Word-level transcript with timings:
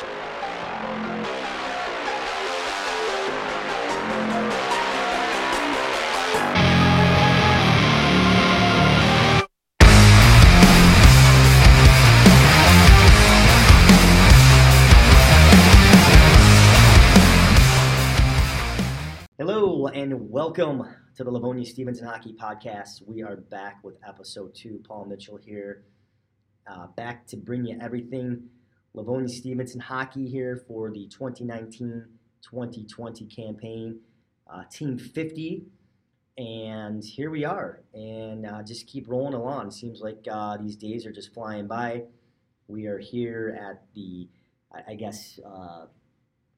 Hello 0.00 0.08
and 19.88 20.30
welcome 20.30 20.82
to 21.14 21.24
the 21.24 21.30
Livonia 21.30 21.66
Stevenson 21.66 22.06
Hockey 22.06 22.32
Podcast. 22.32 23.06
We 23.06 23.22
are 23.22 23.36
back 23.36 23.84
with 23.84 23.98
episode 24.08 24.54
two. 24.54 24.82
Paul 24.88 25.04
Mitchell 25.04 25.36
here, 25.36 25.84
uh, 26.66 26.86
back 26.86 27.26
to 27.26 27.36
bring 27.36 27.66
you 27.66 27.78
everything 27.82 28.48
Livonia 28.92 29.28
Stevenson 29.28 29.80
Hockey 29.80 30.26
here 30.26 30.64
for 30.66 30.90
the 30.90 31.08
2019-2020 31.08 33.36
campaign, 33.36 34.00
uh, 34.52 34.64
Team 34.70 34.98
50, 34.98 35.66
and 36.36 37.04
here 37.04 37.30
we 37.30 37.44
are, 37.44 37.84
and 37.94 38.46
uh, 38.46 38.62
just 38.62 38.88
keep 38.88 39.08
rolling 39.08 39.34
along. 39.34 39.68
It 39.68 39.74
seems 39.74 40.00
like 40.00 40.26
uh, 40.30 40.56
these 40.56 40.74
days 40.74 41.06
are 41.06 41.12
just 41.12 41.32
flying 41.32 41.68
by. 41.68 42.02
We 42.66 42.86
are 42.86 42.98
here 42.98 43.56
at 43.60 43.84
the, 43.94 44.28
I, 44.72 44.92
I 44.92 44.94
guess 44.96 45.38
uh, 45.46 45.84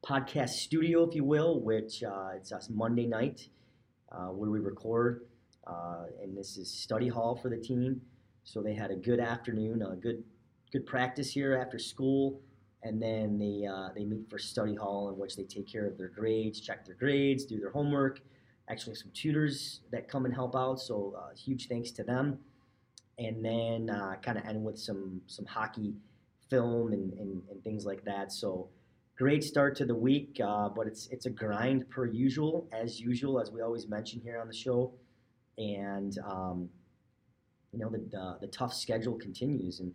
podcast 0.02 0.50
studio, 0.50 1.06
if 1.06 1.14
you 1.14 1.24
will, 1.24 1.60
which 1.60 2.02
uh, 2.02 2.30
it's 2.36 2.50
us 2.50 2.70
Monday 2.70 3.06
night 3.06 3.48
uh, 4.10 4.28
where 4.28 4.48
we 4.48 4.58
record, 4.58 5.26
uh, 5.66 6.04
and 6.22 6.34
this 6.34 6.56
is 6.56 6.72
study 6.72 7.08
hall 7.08 7.36
for 7.36 7.50
the 7.50 7.58
team. 7.58 8.00
So 8.44 8.62
they 8.62 8.74
had 8.74 8.90
a 8.90 8.96
good 8.96 9.20
afternoon, 9.20 9.82
a 9.82 9.96
good 9.96 10.24
good 10.72 10.86
practice 10.86 11.30
here 11.30 11.56
after 11.56 11.78
school, 11.78 12.40
and 12.82 13.00
then 13.00 13.38
they 13.38 13.66
uh, 13.66 13.90
they 13.94 14.04
meet 14.04 14.28
for 14.28 14.38
study 14.38 14.74
hall 14.74 15.08
in 15.10 15.18
which 15.18 15.36
they 15.36 15.44
take 15.44 15.70
care 15.70 15.86
of 15.86 15.98
their 15.98 16.08
grades, 16.08 16.60
check 16.60 16.84
their 16.84 16.94
grades, 16.96 17.44
do 17.44 17.58
their 17.58 17.70
homework. 17.70 18.20
Actually, 18.68 18.94
some 18.94 19.10
tutors 19.12 19.80
that 19.90 20.08
come 20.08 20.24
and 20.24 20.34
help 20.34 20.56
out. 20.56 20.80
So 20.80 21.14
uh, 21.18 21.34
huge 21.36 21.68
thanks 21.68 21.90
to 21.92 22.04
them. 22.04 22.38
And 23.18 23.44
then 23.44 23.90
uh, 23.90 24.14
kind 24.22 24.38
of 24.38 24.44
end 24.46 24.64
with 24.64 24.78
some 24.78 25.20
some 25.26 25.44
hockey 25.44 25.94
film 26.48 26.92
and, 26.92 27.12
and, 27.14 27.42
and 27.50 27.62
things 27.62 27.84
like 27.84 28.04
that. 28.04 28.32
So 28.32 28.68
great 29.16 29.44
start 29.44 29.76
to 29.76 29.84
the 29.84 29.94
week, 29.94 30.40
uh, 30.44 30.68
but 30.68 30.86
it's 30.86 31.06
it's 31.08 31.26
a 31.26 31.30
grind 31.30 31.88
per 31.90 32.06
usual, 32.06 32.68
as 32.72 33.00
usual, 33.00 33.40
as 33.40 33.50
we 33.50 33.60
always 33.60 33.86
mention 33.88 34.20
here 34.20 34.40
on 34.40 34.48
the 34.48 34.54
show, 34.54 34.92
and 35.58 36.18
um, 36.26 36.68
you 37.72 37.78
know 37.78 37.90
the, 37.90 37.98
the, 38.10 38.38
the 38.42 38.46
tough 38.48 38.74
schedule 38.74 39.16
continues, 39.18 39.80
and 39.80 39.92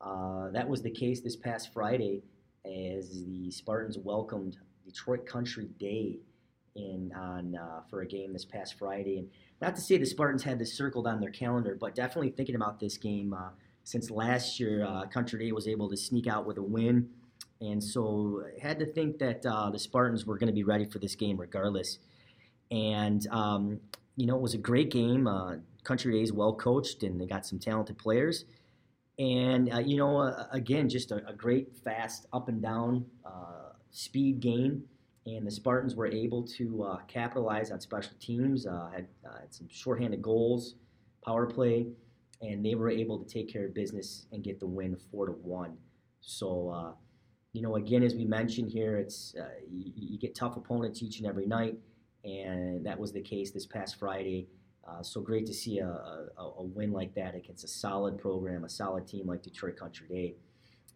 uh, 0.00 0.50
that 0.50 0.68
was 0.68 0.82
the 0.82 0.90
case 0.90 1.20
this 1.20 1.36
past 1.36 1.72
Friday 1.72 2.22
as 2.64 3.24
the 3.24 3.50
Spartans 3.50 3.98
welcomed 3.98 4.56
Detroit 4.84 5.26
Country 5.26 5.68
Day 5.78 6.18
in 6.74 7.12
on 7.16 7.56
uh, 7.56 7.80
for 7.88 8.02
a 8.02 8.06
game 8.06 8.32
this 8.32 8.44
past 8.44 8.78
Friday, 8.78 9.18
and 9.18 9.28
not 9.62 9.74
to 9.74 9.80
say 9.80 9.96
the 9.96 10.06
Spartans 10.06 10.42
had 10.42 10.58
this 10.58 10.76
circled 10.76 11.06
on 11.06 11.20
their 11.20 11.30
calendar, 11.30 11.76
but 11.80 11.94
definitely 11.94 12.30
thinking 12.30 12.54
about 12.54 12.80
this 12.80 12.98
game 12.98 13.32
uh, 13.32 13.50
since 13.84 14.10
last 14.10 14.60
year, 14.60 14.84
uh, 14.84 15.06
Country 15.06 15.46
Day 15.46 15.52
was 15.52 15.68
able 15.68 15.88
to 15.88 15.96
sneak 15.96 16.26
out 16.26 16.44
with 16.44 16.58
a 16.58 16.62
win 16.62 17.08
and 17.60 17.82
so 17.82 18.42
had 18.60 18.78
to 18.78 18.86
think 18.86 19.18
that 19.18 19.44
uh, 19.46 19.70
the 19.70 19.78
Spartans 19.78 20.26
were 20.26 20.36
going 20.36 20.48
to 20.48 20.52
be 20.52 20.64
ready 20.64 20.84
for 20.84 20.98
this 20.98 21.14
game 21.14 21.38
regardless. 21.38 21.98
And 22.70 23.26
um, 23.30 23.80
you 24.16 24.26
know, 24.26 24.36
it 24.36 24.42
was 24.42 24.54
a 24.54 24.58
great 24.58 24.90
game. 24.90 25.26
Uh, 25.26 25.56
Country 25.84 26.12
Day 26.12 26.22
is 26.22 26.32
well 26.32 26.54
coached, 26.54 27.02
and 27.02 27.20
they 27.20 27.26
got 27.26 27.46
some 27.46 27.58
talented 27.58 27.98
players. 27.98 28.44
And 29.18 29.72
uh, 29.72 29.78
you 29.78 29.96
know, 29.96 30.18
uh, 30.18 30.46
again, 30.52 30.88
just 30.88 31.10
a, 31.10 31.26
a, 31.26 31.32
great, 31.32 31.74
fast, 31.84 32.26
up 32.32 32.48
and 32.48 32.60
down 32.60 33.06
uh, 33.24 33.72
speed 33.90 34.40
game. 34.40 34.84
And 35.26 35.46
the 35.46 35.50
Spartans 35.50 35.96
were 35.96 36.06
able 36.06 36.46
to 36.58 36.84
uh, 36.84 36.96
capitalize 37.08 37.70
on 37.72 37.80
special 37.80 38.12
teams. 38.20 38.64
had, 38.64 39.08
had 39.24 39.52
some 39.52 39.68
shorthanded 39.68 40.22
goals, 40.22 40.76
power 41.24 41.46
play, 41.46 41.88
and 42.42 42.64
they 42.64 42.76
were 42.76 42.90
able 42.90 43.18
to 43.18 43.24
take 43.24 43.52
care 43.52 43.64
of 43.64 43.74
business 43.74 44.26
and 44.30 44.44
get 44.44 44.60
the 44.60 44.66
win 44.66 44.96
four 45.10 45.26
to 45.26 45.32
one. 45.32 45.76
So 46.20 46.96
you 47.56 47.62
know, 47.62 47.76
again, 47.76 48.02
as 48.02 48.14
we 48.14 48.26
mentioned 48.26 48.70
here, 48.70 48.98
it's 48.98 49.34
uh, 49.40 49.48
you, 49.72 49.90
you, 49.96 50.18
get 50.18 50.34
tough 50.34 50.58
opponents 50.58 51.02
each 51.02 51.20
and 51.20 51.26
every 51.26 51.46
night, 51.46 51.78
and 52.22 52.84
that 52.84 52.98
was 52.98 53.12
the 53.12 53.22
case 53.22 53.50
this 53.50 53.64
past 53.64 53.98
Friday. 53.98 54.46
Uh, 54.88 55.02
so 55.02 55.20
great 55.20 55.46
to 55.46 55.54
see 55.54 55.78
a, 55.78 55.88
a, 55.88 56.42
a, 56.58 56.62
win 56.62 56.92
like 56.92 57.12
that 57.14 57.34
against 57.34 57.64
a 57.64 57.68
solid 57.68 58.16
program, 58.18 58.64
a 58.64 58.68
solid 58.68 59.06
team 59.06 59.26
like 59.26 59.42
Detroit 59.42 59.76
Country 59.76 60.06
Day. 60.08 60.34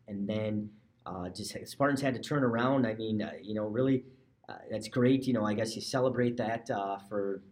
And 0.06 0.28
then 0.28 0.70
uh, 1.06 1.28
just 1.28 1.56
Spartans 1.66 2.00
had 2.00 2.14
to 2.14 2.20
turn 2.20 2.44
around. 2.44 2.86
I 2.86 2.94
mean, 2.94 3.20
uh, 3.20 3.32
you 3.42 3.54
know, 3.54 3.64
really, 3.64 4.04
uh, 4.48 4.54
that's 4.70 4.86
great. 4.86 5.26
You 5.26 5.32
know, 5.32 5.44
I 5.44 5.54
guess 5.54 5.74
you 5.74 5.82
celebrate 5.82 6.36
that 6.36 6.70
uh, 6.70 6.98
for 7.08 7.42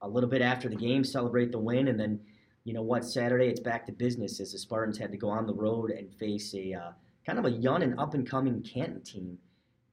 a 0.00 0.08
little 0.08 0.30
bit 0.30 0.40
after 0.40 0.68
the 0.68 0.76
game, 0.76 1.02
celebrate 1.02 1.50
the 1.50 1.58
win, 1.58 1.88
and 1.88 1.98
then, 1.98 2.20
you 2.62 2.74
know 2.74 2.82
what, 2.82 3.04
Saturday 3.04 3.48
it's 3.48 3.60
back 3.60 3.84
to 3.86 3.92
business 3.92 4.38
as 4.40 4.52
the 4.52 4.58
Spartans 4.58 4.98
had 4.98 5.10
to 5.10 5.18
go 5.18 5.28
on 5.28 5.46
the 5.46 5.54
road 5.54 5.90
and 5.90 6.12
face 6.14 6.54
a 6.54 6.94
kind 7.26 7.38
of 7.38 7.44
a 7.44 7.50
young 7.50 7.82
and 7.82 7.98
up 7.98 8.14
and 8.14 8.28
coming 8.28 8.62
Canton 8.62 9.02
team. 9.02 9.38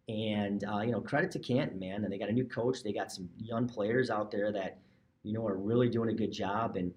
And 0.08 0.64
uh, 0.64 0.82
you 0.82 0.92
know, 0.92 1.02
credit 1.02 1.32
to 1.32 1.40
Canton, 1.40 1.80
man. 1.80 2.04
And 2.04 2.14
they 2.14 2.20
got 2.20 2.30
a 2.30 2.34
new 2.34 2.46
coach. 2.46 2.84
They 2.84 2.94
got 2.94 3.12
some 3.12 3.28
young 3.38 3.68
players 3.68 4.12
out 4.12 4.30
there 4.30 4.52
that 4.52 4.78
you 5.26 5.34
know 5.34 5.46
are 5.46 5.58
really 5.58 5.90
doing 5.90 6.10
a 6.10 6.14
good 6.14 6.32
job. 6.32 6.78
And 6.78 6.94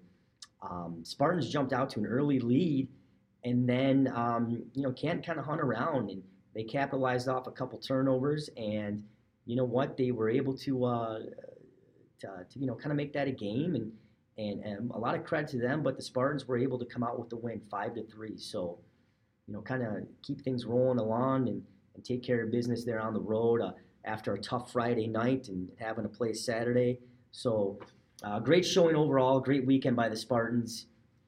um, 0.61 0.99
Spartans 1.03 1.49
jumped 1.49 1.73
out 1.73 1.89
to 1.91 1.99
an 1.99 2.05
early 2.05 2.39
lead, 2.39 2.87
and 3.43 3.67
then 3.67 4.11
um, 4.15 4.63
you 4.73 4.83
know 4.83 4.91
Canton 4.91 5.23
kind 5.23 5.39
of 5.39 5.45
hung 5.45 5.59
around 5.59 6.09
and 6.09 6.21
they 6.53 6.63
capitalized 6.63 7.27
off 7.27 7.47
a 7.47 7.51
couple 7.51 7.79
turnovers. 7.79 8.49
And 8.55 9.03
you 9.45 9.55
know 9.55 9.65
what? 9.65 9.97
They 9.97 10.11
were 10.11 10.29
able 10.29 10.55
to, 10.57 10.85
uh, 10.85 11.19
to, 12.19 12.27
to 12.49 12.59
you 12.59 12.67
know 12.67 12.75
kind 12.75 12.91
of 12.91 12.97
make 12.97 13.13
that 13.13 13.27
a 13.27 13.31
game 13.31 13.75
and. 13.75 13.91
And, 14.37 14.63
and, 14.63 14.89
a 14.91 14.97
lot 14.97 15.15
of 15.15 15.25
credit 15.25 15.49
to 15.49 15.57
them, 15.57 15.83
but 15.83 15.97
the 15.97 16.01
Spartans 16.01 16.47
were 16.47 16.57
able 16.57 16.79
to 16.79 16.85
come 16.85 17.03
out 17.03 17.19
with 17.19 17.29
the 17.29 17.35
win, 17.35 17.61
five 17.69 17.93
to 17.95 18.05
three. 18.05 18.37
So, 18.37 18.79
you 19.45 19.53
know, 19.53 19.59
kind 19.59 19.83
of 19.83 19.97
keep 20.23 20.39
things 20.45 20.65
rolling 20.65 20.97
along 20.97 21.49
and, 21.49 21.61
and 21.93 22.05
take 22.05 22.23
care 22.23 22.41
of 22.45 22.49
business 22.49 22.85
there 22.85 23.01
on 23.01 23.13
the 23.13 23.19
road 23.19 23.59
uh, 23.59 23.73
after 24.05 24.33
a 24.33 24.39
tough 24.39 24.71
Friday 24.71 25.07
night 25.07 25.49
and 25.49 25.69
having 25.77 26.03
to 26.03 26.09
play 26.09 26.31
Saturday. 26.31 26.99
So, 27.31 27.79
uh, 28.23 28.39
great 28.39 28.65
showing 28.65 28.95
overall, 28.95 29.39
great 29.39 29.65
weekend 29.65 29.95
by 29.95 30.09
the 30.09 30.17
Spartans. 30.17 30.87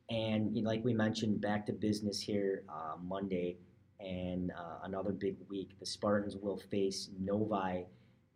And 0.09 0.61
like 0.63 0.83
we 0.83 0.93
mentioned, 0.93 1.39
back 1.39 1.65
to 1.67 1.73
business 1.73 2.19
here 2.19 2.63
uh, 2.69 2.95
Monday 3.01 3.57
and 3.99 4.51
uh, 4.51 4.79
another 4.83 5.11
big 5.11 5.37
week. 5.49 5.71
The 5.79 5.85
Spartans 5.85 6.35
will 6.35 6.57
face 6.57 7.09
Novi, 7.19 7.85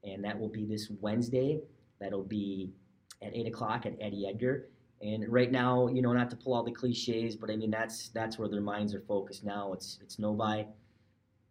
and 0.03 0.23
that 0.23 0.39
will 0.39 0.49
be 0.49 0.65
this 0.65 0.89
Wednesday. 1.01 1.59
That'll 1.99 2.23
be 2.23 2.71
at 3.21 3.35
8 3.35 3.47
o'clock 3.47 3.85
at 3.85 3.93
Eddie 3.99 4.27
Edgar. 4.29 4.69
And 5.01 5.27
right 5.27 5.51
now, 5.51 5.87
you 5.87 6.01
know, 6.01 6.13
not 6.13 6.29
to 6.29 6.35
pull 6.37 6.53
all 6.53 6.63
the 6.63 6.71
cliches, 6.71 7.35
but 7.35 7.51
I 7.51 7.57
mean 7.57 7.69
that's 7.69 8.09
that's 8.09 8.39
where 8.39 8.47
their 8.47 8.61
minds 8.61 8.95
are 8.95 9.01
focused 9.01 9.43
now. 9.43 9.73
It's 9.73 9.99
it's 10.01 10.17
Novi. 10.17 10.65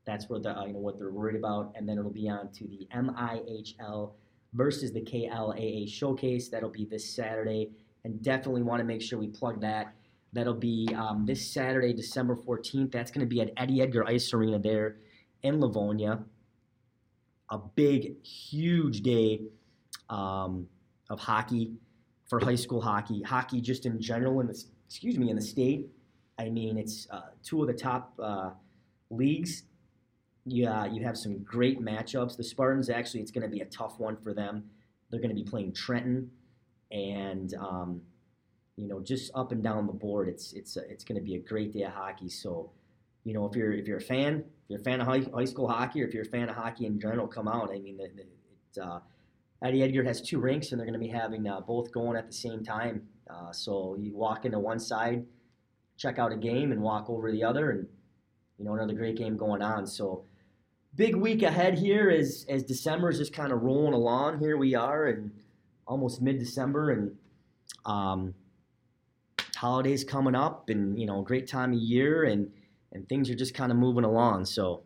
That's 0.07 0.29
where 0.29 0.41
the 0.41 0.55
you 0.67 0.73
know 0.73 0.79
what 0.79 0.99
they're 0.99 1.11
worried 1.11 1.37
about, 1.37 1.73
and 1.77 1.87
then 1.87 1.99
it'll 1.99 2.11
be 2.11 2.29
on 2.29 2.51
to 2.53 2.65
the 2.67 2.89
MIHL 2.95 4.13
versus 4.55 4.93
the 4.93 5.01
KLAA 5.01 5.89
showcase. 5.89 6.49
That'll 6.49 6.71
be 6.71 6.85
this 6.85 7.15
Saturday, 7.15 7.71
and 8.05 8.23
definitely 8.23 8.63
want 8.63 8.81
to 8.81 8.85
make 8.85 9.03
sure 9.03 9.19
we 9.19 9.29
plug 9.29 9.61
that. 9.61 9.95
That'll 10.33 10.55
be 10.55 10.89
um, 10.97 11.27
this 11.27 11.53
Saturday, 11.53 11.93
December 11.93 12.35
14th. 12.37 12.91
That's 12.91 13.11
going 13.11 13.21
to 13.21 13.27
be 13.27 13.41
at 13.41 13.53
Eddie 13.57 13.83
Edgar 13.83 14.07
Ice 14.09 14.33
Arena 14.33 14.59
there 14.59 14.97
in 15.43 15.61
Livonia. 15.61 16.25
A 17.51 17.59
big, 17.59 18.23
huge 18.25 19.03
day 19.03 19.43
um, 20.09 20.67
of 21.11 21.21
hockey 21.21 21.75
for 22.29 22.41
high 22.41 22.55
school 22.55 22.81
hockey, 22.81 23.23
hockey 23.23 23.61
just 23.61 23.87
in 23.87 24.01
general 24.01 24.41
in 24.41 24.47
the 24.47 24.65
excuse 24.87 25.19
me 25.19 25.31
in 25.31 25.37
the 25.37 25.43
state. 25.43 25.89
I 26.39 26.49
mean, 26.49 26.79
it's 26.79 27.07
uh, 27.11 27.31
two 27.43 27.61
of 27.63 27.69
the 27.69 27.75
top 27.75 28.13
uh, 28.21 28.51
leagues. 29.11 29.65
Yeah, 30.46 30.85
you 30.85 31.02
have 31.05 31.17
some 31.17 31.43
great 31.43 31.81
matchups. 31.81 32.37
The 32.37 32.44
Spartans 32.44 32.91
actually, 32.91 33.20
it's 33.20 33.31
going 33.31 33.49
to 33.49 33.49
be 33.49 33.61
a 33.61 33.67
tough 33.67 33.99
one 33.99 34.17
for 34.17 34.35
them. 34.35 34.64
They're 35.11 35.20
going 35.20 35.35
to 35.35 35.43
be 35.43 35.49
playing 35.49 35.73
Trenton, 35.73 36.31
and 36.91 37.55
um, 37.55 38.02
you 38.76 38.88
know, 38.88 39.00
just 39.00 39.31
up 39.35 39.52
and 39.52 39.62
down 39.62 39.87
the 39.87 39.93
board, 39.93 40.29
it's 40.29 40.52
it's 40.52 40.76
it's 40.76 41.05
going 41.05 41.19
to 41.19 41.25
be 41.25 41.37
a 41.37 41.38
great 41.38 41.73
day 41.73 41.82
of 41.82 41.93
hockey. 41.93 42.29
So, 42.29 42.73
you 43.25 43.32
know, 43.32 43.46
if 43.46 43.56
you're 43.56 43.73
if 43.73 43.87
you're 43.87 43.99
a 43.99 44.02
fan, 44.02 44.44
if 44.64 44.70
you're 44.70 44.81
a 44.81 44.85
fan 44.85 45.00
of 45.00 45.06
high, 45.06 45.23
high 45.35 45.44
school 45.44 45.69
hockey, 45.69 46.02
or 46.02 46.06
if 46.06 46.12
you're 46.12 46.25
a 46.25 46.29
fan 46.29 46.49
of 46.49 46.56
hockey 46.56 46.87
in 46.87 47.00
general, 47.00 47.26
come 47.26 47.49
out. 47.49 47.70
I 47.70 47.79
mean, 47.79 47.97
the, 47.97 48.08
the, 48.14 48.23
it, 48.23 48.82
uh, 48.82 49.00
Eddie 49.62 49.82
Edgar 49.82 50.05
has 50.05 50.20
two 50.20 50.40
rinks, 50.40 50.73
and 50.73 50.79
they're 50.79 50.87
going 50.87 50.99
to 50.99 51.06
be 51.06 51.12
having 51.12 51.49
uh, 51.49 51.61
both 51.61 51.90
going 51.90 52.19
at 52.19 52.26
the 52.26 52.35
same 52.35 52.62
time. 52.62 53.02
Uh, 53.31 53.52
so 53.52 53.97
you 53.99 54.14
walk 54.14 54.44
into 54.44 54.58
one 54.58 54.79
side, 54.79 55.25
check 55.97 56.19
out 56.19 56.32
a 56.32 56.37
game, 56.37 56.73
and 56.73 56.82
walk 56.82 57.08
over 57.08 57.32
the 57.32 57.44
other, 57.44 57.70
and 57.70 57.87
you 58.58 58.64
know 58.67 58.75
another 58.75 58.94
great 58.94 59.17
game 59.17 59.37
going 59.38 59.62
on. 59.62 59.87
So 59.87 60.25
big 60.96 61.17
week 61.17 61.43
ahead 61.43 61.79
here 61.79 62.11
as 62.11 62.46
as 62.49 62.62
December 62.64 63.11
is 63.11 63.19
just 63.19 63.32
kind 63.32 63.52
of 63.52 63.62
rolling 63.62 63.93
along. 63.94 64.38
Here 64.41 64.56
we 64.56 64.75
are, 64.75 65.06
and 65.06 65.31
almost 65.87 66.23
mid 66.23 66.38
December, 66.38 66.91
and 66.91 67.17
um, 67.85 68.35
holidays 69.56 70.05
coming 70.05 70.35
up, 70.35 70.69
and 70.69 70.99
you 70.99 71.06
know 71.06 71.23
great 71.23 71.46
time 71.46 71.73
of 71.73 71.79
year, 71.79 72.25
and 72.25 72.50
and 72.93 73.08
things 73.08 73.29
are 73.31 73.35
just 73.35 73.55
kind 73.55 73.73
of 73.73 73.79
moving 73.79 74.05
along. 74.05 74.44
So 74.44 74.82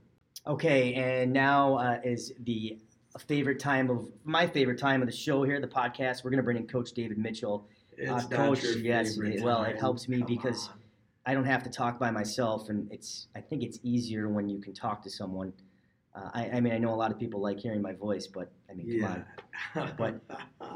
Okay, 0.47 0.95
and 0.95 1.33
now 1.33 1.75
uh, 1.77 2.01
is 2.05 2.33
the 2.45 2.79
favorite 3.19 3.59
time 3.59 3.91
of 3.91 4.09
my 4.25 4.47
favorite 4.47 4.79
time 4.79 5.03
of 5.03 5.09
the 5.09 5.15
show 5.15 5.43
here, 5.43 5.61
the 5.61 5.67
podcast. 5.67 6.25
We're 6.25 6.31
going 6.31 6.39
to 6.39 6.45
bring 6.45 6.57
in 6.57 6.67
Coach 6.67 6.93
David 6.93 7.19
Mitchell. 7.19 7.67
It's 7.97 8.11
Uh, 8.11 8.29
Coach, 8.29 8.65
yes, 8.77 9.19
well, 9.43 9.65
it 9.65 9.79
helps 9.79 10.09
me 10.09 10.19
Come 10.19 10.27
because- 10.27 10.69
on. 10.69 10.75
I 11.27 11.35
don't 11.35 11.45
have 11.45 11.63
to 11.65 11.69
talk 11.69 11.99
by 11.99 12.11
myself, 12.11 12.71
and 12.71 12.91
it's 12.91 13.27
I 13.37 13.43
think 13.43 13.63
it's 13.63 13.79
easier 13.83 14.31
when 14.31 14.49
you 14.49 14.61
can 14.61 14.73
talk 14.73 15.03
to 15.03 15.11
someone. 15.11 15.53
Uh, 16.15 16.31
I, 16.35 16.51
I 16.51 16.61
mean, 16.61 16.73
I 16.73 16.79
know 16.79 16.93
a 16.93 16.97
lot 16.97 17.11
of 17.11 17.19
people 17.19 17.41
like 17.41 17.59
hearing 17.59 17.83
my 17.83 17.93
voice, 17.93 18.27
but 18.27 18.51
I 18.71 18.75
mean, 18.75 19.01
come 19.01 19.25
on. 19.75 19.93
But 19.99 20.21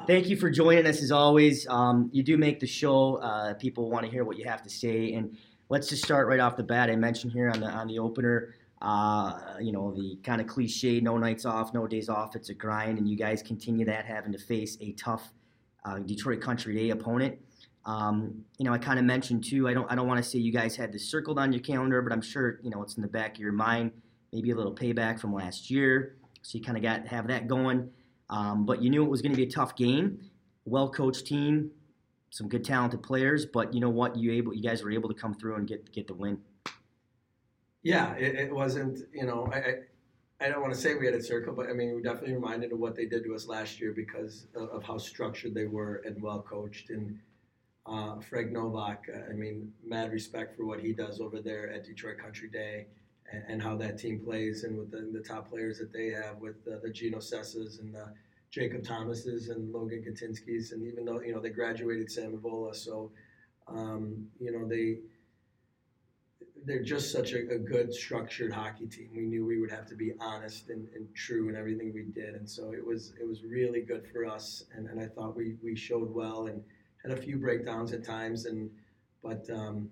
Thank 0.07 0.29
you 0.29 0.37
for 0.37 0.51
joining 0.51 0.87
us 0.87 1.03
as 1.03 1.13
always. 1.13 1.67
Um, 1.69 2.11
you 2.13 2.23
do 2.23 2.37
make 2.37 2.59
the 2.61 2.67
show. 2.67 3.17
Uh, 3.17 3.55
people 3.55 3.89
want 3.91 4.05
to 4.05 4.11
hear 4.11 4.25
what 4.25 4.37
you 4.37 4.45
have 4.45 4.63
to 4.63 4.71
say, 4.71 5.15
and 5.15 5.37
let's 5.69 5.89
just 5.89 6.05
start 6.05 6.27
right 6.27 6.41
off 6.41 6.57
the 6.57 6.63
bat. 6.65 6.91
I 6.91 6.97
mentioned 6.97 7.33
here 7.33 7.51
on 7.51 7.61
the 7.61 7.67
on 7.67 7.87
the 7.87 7.99
opener, 7.99 8.55
uh, 8.81 9.39
you 9.61 9.73
know, 9.73 9.93
the 9.93 10.19
kind 10.25 10.41
of 10.41 10.49
cliche: 10.49 11.01
no 11.01 11.17
nights 11.19 11.45
off, 11.45 11.73
no 11.73 11.87
days 11.87 12.09
off. 12.09 12.35
It's 12.35 12.49
a 12.49 12.55
grind, 12.55 12.99
and 12.99 13.09
you 13.09 13.17
guys 13.17 13.43
continue 13.43 13.87
that, 13.87 14.05
having 14.05 14.33
to 14.33 14.39
face 14.39 14.77
a 14.81 14.93
tough 14.93 15.33
uh, 15.85 16.01
Detroit 16.01 16.41
Country 16.41 16.75
Day 16.75 16.91
opponent. 16.91 17.39
Um, 17.85 18.45
you 18.59 18.65
know, 18.65 18.73
I 18.73 18.79
kind 18.79 18.99
of 18.99 19.05
mentioned 19.05 19.45
too. 19.45 19.69
I 19.69 19.75
don't 19.75 19.91
I 19.91 19.95
don't 19.95 20.09
want 20.09 20.23
to 20.23 20.29
say 20.29 20.39
you 20.39 20.53
guys 20.53 20.75
had 20.75 20.93
this 20.93 21.09
circled 21.09 21.39
on 21.39 21.53
your 21.53 21.63
calendar, 21.63 22.03
but 22.03 22.13
I'm 22.13 22.23
sure 22.23 22.59
you 22.63 22.71
know 22.71 22.83
it's 22.83 22.97
in 22.97 23.03
the 23.03 23.09
back 23.09 23.35
of 23.35 23.41
your 23.41 23.53
mind. 23.53 23.93
Maybe 24.33 24.51
a 24.51 24.57
little 24.57 24.75
payback 24.75 25.21
from 25.21 25.35
last 25.35 25.71
year, 25.71 26.17
so 26.41 26.57
you 26.57 26.65
kind 26.65 26.77
of 26.77 26.83
got 26.83 27.07
have 27.07 27.27
that 27.29 27.49
going. 27.49 27.91
Um, 28.31 28.65
but 28.65 28.83
you 28.83 28.89
knew 28.89 29.05
it 29.05 29.11
was 29.11 29.21
going 29.21 29.33
to 29.33 29.37
be 29.37 29.43
a 29.43 29.51
tough 29.51 29.77
game. 29.77 30.19
Well 30.65 30.89
coached 30.91 31.27
team, 31.27 31.71
some 32.31 32.49
good 32.49 32.65
talented 32.65 33.03
players. 33.03 33.45
But 33.45 33.75
you 33.75 33.81
know 33.81 33.91
what? 33.91 34.17
You 34.17 34.33
able 34.33 34.55
you 34.55 34.63
guys 34.63 34.83
were 34.83 34.91
able 34.91 35.09
to 35.11 35.15
come 35.15 35.35
through 35.35 35.57
and 35.57 35.69
get 35.69 35.93
get 35.93 36.07
the 36.07 36.15
win. 36.15 36.39
yeah, 37.83 38.15
it, 38.15 38.35
it 38.37 38.55
wasn't. 38.55 39.01
You 39.13 39.27
know, 39.27 39.51
I, 39.53 40.45
I 40.45 40.49
don't 40.49 40.61
want 40.61 40.75
to 40.75 40.81
say 40.81 40.95
we 40.95 41.07
had 41.07 41.15
a 41.15 41.23
circle, 41.23 41.55
but 41.55 41.69
I 41.69 41.73
mean, 41.73 41.95
we 41.95 42.03
definitely 42.03 42.35
reminded 42.35 42.73
of 42.73 42.79
what 42.79 42.97
they 42.97 43.07
did 43.07 43.25
to 43.25 43.35
us 43.35 43.47
last 43.47 43.81
year 43.81 43.93
because 43.93 44.47
of, 44.57 44.71
of 44.71 44.83
how 44.83 44.99
structured 44.99 45.55
they 45.55 45.67
were 45.67 46.03
and 46.07 46.21
well 46.23 46.43
coached. 46.43 46.91
And 46.91 47.19
uh, 47.87 48.19
Frank 48.21 48.51
Novak, 48.51 49.05
uh, 49.15 49.31
I 49.31 49.35
mean, 49.35 49.73
mad 49.87 50.11
respect 50.11 50.57
for 50.57 50.65
what 50.65 50.81
he 50.81 50.93
does 50.93 51.21
over 51.21 51.41
there 51.41 51.71
at 51.71 51.85
Detroit 51.85 52.19
Country 52.19 52.49
Day 52.49 52.87
and, 53.33 53.45
and 53.49 53.63
how 53.63 53.77
that 53.77 53.99
team 53.99 54.21
plays 54.21 54.65
and 54.65 54.79
with 54.79 54.91
the, 54.91 55.11
the 55.13 55.25
top 55.25 55.51
players 55.51 55.79
that 55.79 55.93
they 55.93 56.09
have 56.09 56.39
with 56.39 56.57
uh, 56.67 56.77
the 56.83 56.91
Geno 56.91 57.19
Sessas 57.19 57.81
and 57.81 57.95
the 57.95 58.07
Jacob 58.51 58.85
Thomases 58.85 59.49
and 59.49 59.73
Logan 59.73 60.05
Katinskis. 60.07 60.73
And 60.73 60.87
even 60.87 61.05
though, 61.05 61.21
you 61.21 61.33
know, 61.35 61.41
they 61.41 61.51
graduated 61.51 62.11
Sam 62.11 62.37
Evola, 62.37 62.75
so, 62.75 63.11
um, 63.69 64.27
you 64.39 64.53
know, 64.53 64.69
they 64.69 64.99
they're 66.65 66.83
just 66.83 67.11
such 67.11 67.33
a, 67.33 67.39
a 67.51 67.59
good 67.59 67.93
structured 67.93 68.53
hockey 68.53 68.87
team. 68.87 69.11
We 69.15 69.23
knew 69.23 69.45
we 69.45 69.61
would 69.61 69.71
have 69.71 69.87
to 69.87 69.95
be 69.95 70.13
honest 70.21 70.69
and, 70.69 70.87
and 70.95 71.13
true 71.15 71.49
in 71.49 71.57
everything 71.57 71.93
we 71.93 72.05
did, 72.05 72.35
and 72.35 72.49
so 72.49 72.73
it 72.73 72.85
was 72.85 73.15
it 73.21 73.27
was 73.27 73.43
really 73.45 73.81
good 73.81 74.07
for 74.13 74.27
us. 74.27 74.65
And, 74.75 74.89
and 74.89 75.01
I 75.01 75.07
thought 75.07 75.37
we, 75.37 75.57
we 75.63 75.75
showed 75.75 76.13
well 76.15 76.47
and 76.47 76.63
had 77.03 77.13
a 77.13 77.17
few 77.21 77.37
breakdowns 77.37 77.93
at 77.93 78.05
times. 78.05 78.47
And 78.47 78.71
but 79.23 79.49
um, 79.51 79.91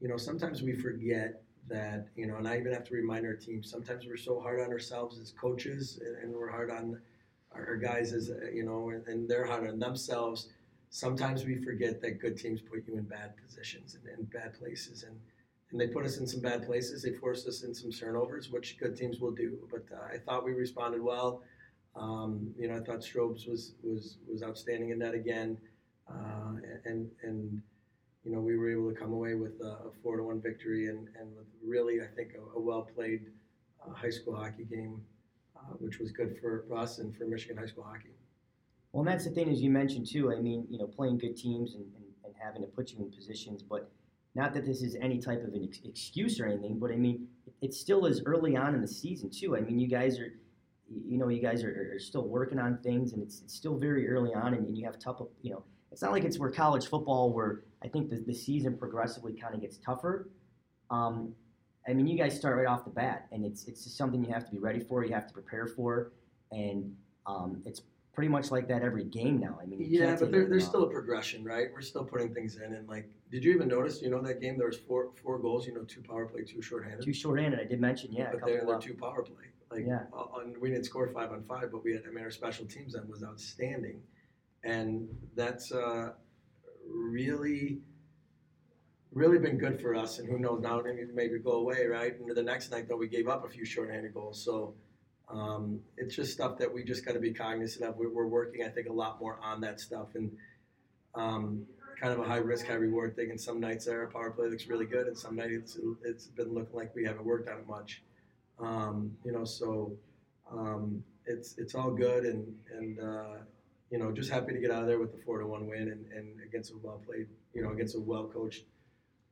you 0.00 0.08
know 0.08 0.16
sometimes 0.16 0.62
we 0.62 0.74
forget 0.74 1.43
that 1.68 2.08
you 2.16 2.26
know, 2.26 2.36
and 2.36 2.46
I 2.46 2.58
even 2.58 2.72
have 2.72 2.84
to 2.84 2.94
remind 2.94 3.26
our 3.26 3.34
team. 3.34 3.62
Sometimes 3.62 4.06
we're 4.06 4.16
so 4.16 4.40
hard 4.40 4.60
on 4.60 4.70
ourselves 4.70 5.18
as 5.18 5.32
coaches, 5.32 6.00
and, 6.04 6.16
and 6.18 6.34
we're 6.34 6.50
hard 6.50 6.70
on 6.70 7.00
our, 7.54 7.76
guys 7.76 8.12
as 8.12 8.30
you 8.52 8.64
know, 8.64 8.90
and, 8.90 9.06
and 9.06 9.28
they're 9.28 9.46
hard 9.46 9.68
on 9.68 9.78
themselves. 9.78 10.48
Sometimes 10.90 11.44
we 11.44 11.56
forget 11.56 12.00
that 12.02 12.20
good 12.20 12.36
teams 12.38 12.60
put 12.60 12.86
you 12.86 12.96
in 12.98 13.04
bad 13.04 13.32
positions 13.44 13.96
and 13.96 14.18
in 14.18 14.24
bad 14.26 14.54
places, 14.58 15.04
and 15.04 15.16
and 15.70 15.80
they 15.80 15.88
put 15.88 16.04
us 16.04 16.18
in 16.18 16.26
some 16.26 16.40
bad 16.40 16.66
places. 16.66 17.02
They 17.02 17.12
forced 17.12 17.48
us 17.48 17.62
in 17.62 17.74
some 17.74 17.90
turnovers, 17.90 18.50
which 18.50 18.78
good 18.78 18.96
teams 18.96 19.18
will 19.20 19.32
do. 19.32 19.58
But 19.70 19.84
uh, 19.92 20.14
I 20.14 20.18
thought 20.18 20.44
we 20.44 20.52
responded 20.52 21.02
well. 21.02 21.42
Um, 21.96 22.52
you 22.58 22.68
know, 22.68 22.76
I 22.76 22.80
thought 22.80 23.00
Strobes 23.00 23.48
was 23.48 23.74
was 23.82 24.18
was 24.30 24.42
outstanding 24.42 24.90
in 24.90 24.98
that 25.00 25.14
again, 25.14 25.56
uh, 26.08 26.56
and 26.84 27.10
and 27.22 27.62
you 28.24 28.32
know 28.32 28.40
we 28.40 28.56
were 28.56 28.70
able 28.70 28.90
to 28.90 28.98
come 28.98 29.12
away 29.12 29.34
with 29.34 29.60
a, 29.60 29.88
a 29.88 29.90
four 30.02 30.16
to 30.16 30.22
one 30.22 30.40
victory 30.40 30.88
and 30.88 31.08
and 31.18 31.34
with 31.36 31.46
really 31.64 32.00
I 32.00 32.06
think 32.16 32.32
a, 32.34 32.58
a 32.58 32.60
well 32.60 32.82
played 32.94 33.26
uh, 33.86 33.92
high 33.92 34.10
school 34.10 34.34
hockey 34.34 34.64
game, 34.64 35.00
uh, 35.56 35.74
which 35.78 35.98
was 35.98 36.10
good 36.10 36.36
for 36.40 36.64
us 36.76 36.98
and 36.98 37.16
for 37.16 37.24
Michigan 37.24 37.56
high 37.56 37.66
school 37.66 37.84
hockey. 37.84 38.10
Well, 38.92 39.02
and 39.02 39.08
that's 39.08 39.24
the 39.24 39.30
thing 39.30 39.50
as 39.50 39.60
you 39.60 39.70
mentioned 39.70 40.06
too. 40.06 40.32
I 40.32 40.40
mean, 40.40 40.66
you 40.70 40.78
know, 40.78 40.86
playing 40.86 41.18
good 41.18 41.36
teams 41.36 41.74
and, 41.74 41.84
and, 41.96 42.04
and 42.24 42.34
having 42.42 42.62
to 42.62 42.68
put 42.68 42.92
you 42.92 42.98
in 42.98 43.10
positions, 43.10 43.62
but 43.62 43.90
not 44.34 44.52
that 44.54 44.64
this 44.64 44.82
is 44.82 44.96
any 45.00 45.18
type 45.18 45.42
of 45.46 45.54
an 45.54 45.64
ex- 45.68 45.80
excuse 45.84 46.40
or 46.40 46.46
anything, 46.46 46.78
but 46.78 46.90
I 46.90 46.96
mean, 46.96 47.28
it 47.60 47.72
still 47.72 48.06
is 48.06 48.22
early 48.26 48.56
on 48.56 48.74
in 48.74 48.80
the 48.80 48.88
season 48.88 49.30
too. 49.30 49.56
I 49.56 49.60
mean, 49.60 49.78
you 49.78 49.88
guys 49.88 50.18
are, 50.18 50.32
you 50.88 51.18
know, 51.18 51.28
you 51.28 51.40
guys 51.40 51.62
are, 51.62 51.92
are 51.94 51.98
still 51.98 52.26
working 52.26 52.58
on 52.58 52.78
things, 52.78 53.12
and 53.12 53.22
it's, 53.22 53.42
it's 53.42 53.54
still 53.54 53.76
very 53.76 54.08
early 54.08 54.34
on, 54.34 54.54
and, 54.54 54.66
and 54.66 54.76
you 54.76 54.84
have 54.84 54.98
tough, 54.98 55.20
you 55.42 55.52
know, 55.52 55.62
it's 55.94 56.02
not 56.02 56.10
like 56.10 56.24
it's 56.24 56.40
where 56.40 56.50
college 56.50 56.88
football, 56.88 57.32
where 57.32 57.62
I 57.84 57.86
think 57.86 58.10
the, 58.10 58.16
the 58.16 58.34
season 58.34 58.76
progressively 58.76 59.32
kind 59.32 59.54
of 59.54 59.60
gets 59.60 59.76
tougher. 59.78 60.28
Um, 60.90 61.36
I 61.86 61.92
mean, 61.92 62.08
you 62.08 62.18
guys 62.18 62.34
start 62.36 62.56
right 62.56 62.66
off 62.66 62.82
the 62.84 62.90
bat, 62.90 63.28
and 63.30 63.44
it's 63.44 63.68
it's 63.68 63.84
just 63.84 63.96
something 63.96 64.24
you 64.24 64.32
have 64.32 64.44
to 64.44 64.50
be 64.50 64.58
ready 64.58 64.80
for, 64.80 65.04
you 65.04 65.14
have 65.14 65.28
to 65.28 65.32
prepare 65.32 65.68
for, 65.68 66.10
and 66.50 66.92
um, 67.26 67.62
it's 67.64 67.82
pretty 68.12 68.28
much 68.28 68.50
like 68.50 68.66
that 68.66 68.82
every 68.82 69.04
game 69.04 69.38
now. 69.38 69.56
I 69.62 69.66
mean, 69.66 69.86
Yeah, 69.88 70.16
but 70.18 70.32
there, 70.32 70.48
there's 70.48 70.66
still 70.66 70.82
a 70.82 70.90
progression, 70.90 71.44
right? 71.44 71.68
We're 71.72 71.80
still 71.80 72.04
putting 72.04 72.34
things 72.34 72.56
in, 72.56 72.74
and 72.74 72.88
like, 72.88 73.08
did 73.30 73.44
you 73.44 73.54
even 73.54 73.68
notice? 73.68 74.02
You 74.02 74.10
know 74.10 74.20
that 74.22 74.40
game 74.40 74.58
there 74.58 74.66
was 74.66 74.78
four 74.78 75.10
four 75.22 75.38
goals. 75.38 75.64
You 75.64 75.74
know, 75.74 75.84
two 75.84 76.02
power 76.02 76.26
play, 76.26 76.42
two 76.42 76.60
shorthanded. 76.60 77.04
Two 77.04 77.12
shorthanded. 77.12 77.60
I 77.60 77.64
did 77.66 77.80
mention, 77.80 78.10
yeah, 78.12 78.24
a 78.24 78.32
but 78.32 78.40
couple. 78.40 78.54
they're, 78.54 78.66
they're 78.66 78.78
two 78.80 78.94
power 78.94 79.22
play. 79.22 79.44
Like, 79.70 79.86
Yeah. 79.86 80.00
on, 80.12 80.54
we 80.60 80.70
didn't 80.70 80.86
score 80.86 81.06
five 81.08 81.30
on 81.30 81.44
five, 81.44 81.70
but 81.70 81.84
we 81.84 81.92
had. 81.92 82.02
I 82.08 82.10
mean, 82.12 82.24
our 82.24 82.32
special 82.32 82.66
teams 82.66 82.94
then 82.94 83.06
was 83.08 83.22
outstanding, 83.22 84.00
and 84.64 85.08
that's 85.36 85.72
uh, 85.72 86.12
really, 86.88 87.80
really 89.12 89.38
been 89.38 89.58
good 89.58 89.80
for 89.80 89.94
us. 89.94 90.18
And 90.18 90.28
who 90.28 90.38
knows 90.38 90.60
now? 90.62 90.82
Maybe 91.14 91.38
go 91.38 91.52
away, 91.52 91.86
right? 91.86 92.18
And 92.18 92.34
the 92.34 92.42
next 92.42 92.70
night 92.70 92.88
though, 92.88 92.96
we 92.96 93.08
gave 93.08 93.28
up 93.28 93.44
a 93.44 93.48
few 93.48 93.64
shorthanded 93.64 94.14
goals. 94.14 94.44
So. 94.44 94.74
Um, 95.26 95.80
it's 95.96 96.14
just 96.14 96.34
stuff 96.34 96.58
that 96.58 96.72
we 96.72 96.84
just 96.84 97.04
got 97.06 97.12
to 97.12 97.18
be 97.18 97.32
cognizant 97.32 97.82
of. 97.88 97.96
We're, 97.96 98.10
we're 98.10 98.26
working, 98.26 98.62
I 98.62 98.68
think, 98.68 98.88
a 98.90 98.92
lot 98.92 99.18
more 99.18 99.38
on 99.42 99.62
that 99.62 99.80
stuff, 99.80 100.08
and 100.14 100.30
um, 101.14 101.64
kind 101.98 102.12
of 102.12 102.20
a 102.20 102.24
high 102.24 102.36
risk, 102.36 102.66
high 102.66 102.74
reward 102.74 103.16
thing. 103.16 103.30
And 103.30 103.40
some 103.40 103.58
nights 103.58 103.88
our 103.88 104.06
power 104.08 104.32
play 104.32 104.48
looks 104.48 104.66
really 104.66 104.84
good, 104.84 105.06
and 105.06 105.16
some 105.16 105.36
nights 105.36 105.76
it's, 105.76 105.78
it's 106.04 106.26
been 106.26 106.52
looking 106.52 106.76
like 106.76 106.94
we 106.94 107.04
haven't 107.06 107.24
worked 107.24 107.48
on 107.48 107.58
it 107.58 107.66
much. 107.66 108.02
Um, 108.60 109.16
you 109.24 109.32
know, 109.32 109.44
so 109.46 109.96
um, 110.52 111.02
it's 111.24 111.56
it's 111.56 111.74
all 111.74 111.90
good, 111.90 112.24
and 112.24 112.54
and 112.70 113.00
uh, 113.00 113.36
you 113.90 113.98
know, 113.98 114.12
just 114.12 114.30
happy 114.30 114.52
to 114.52 114.58
get 114.58 114.70
out 114.70 114.82
of 114.82 114.88
there 114.88 114.98
with 114.98 115.12
the 115.12 115.18
four 115.24 115.38
to 115.38 115.46
one 115.46 115.66
win, 115.66 115.88
and, 115.88 116.06
and 116.12 116.40
against 116.44 116.72
a 116.72 116.74
well 116.82 117.00
played, 117.06 117.28
you 117.52 117.62
know, 117.62 117.70
against 117.70 117.94
a 117.96 118.00
well 118.00 118.24
coached, 118.24 118.64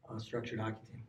uh, 0.09 0.19
structured 0.19 0.61
hockey 0.61 0.87
team. 0.91 1.03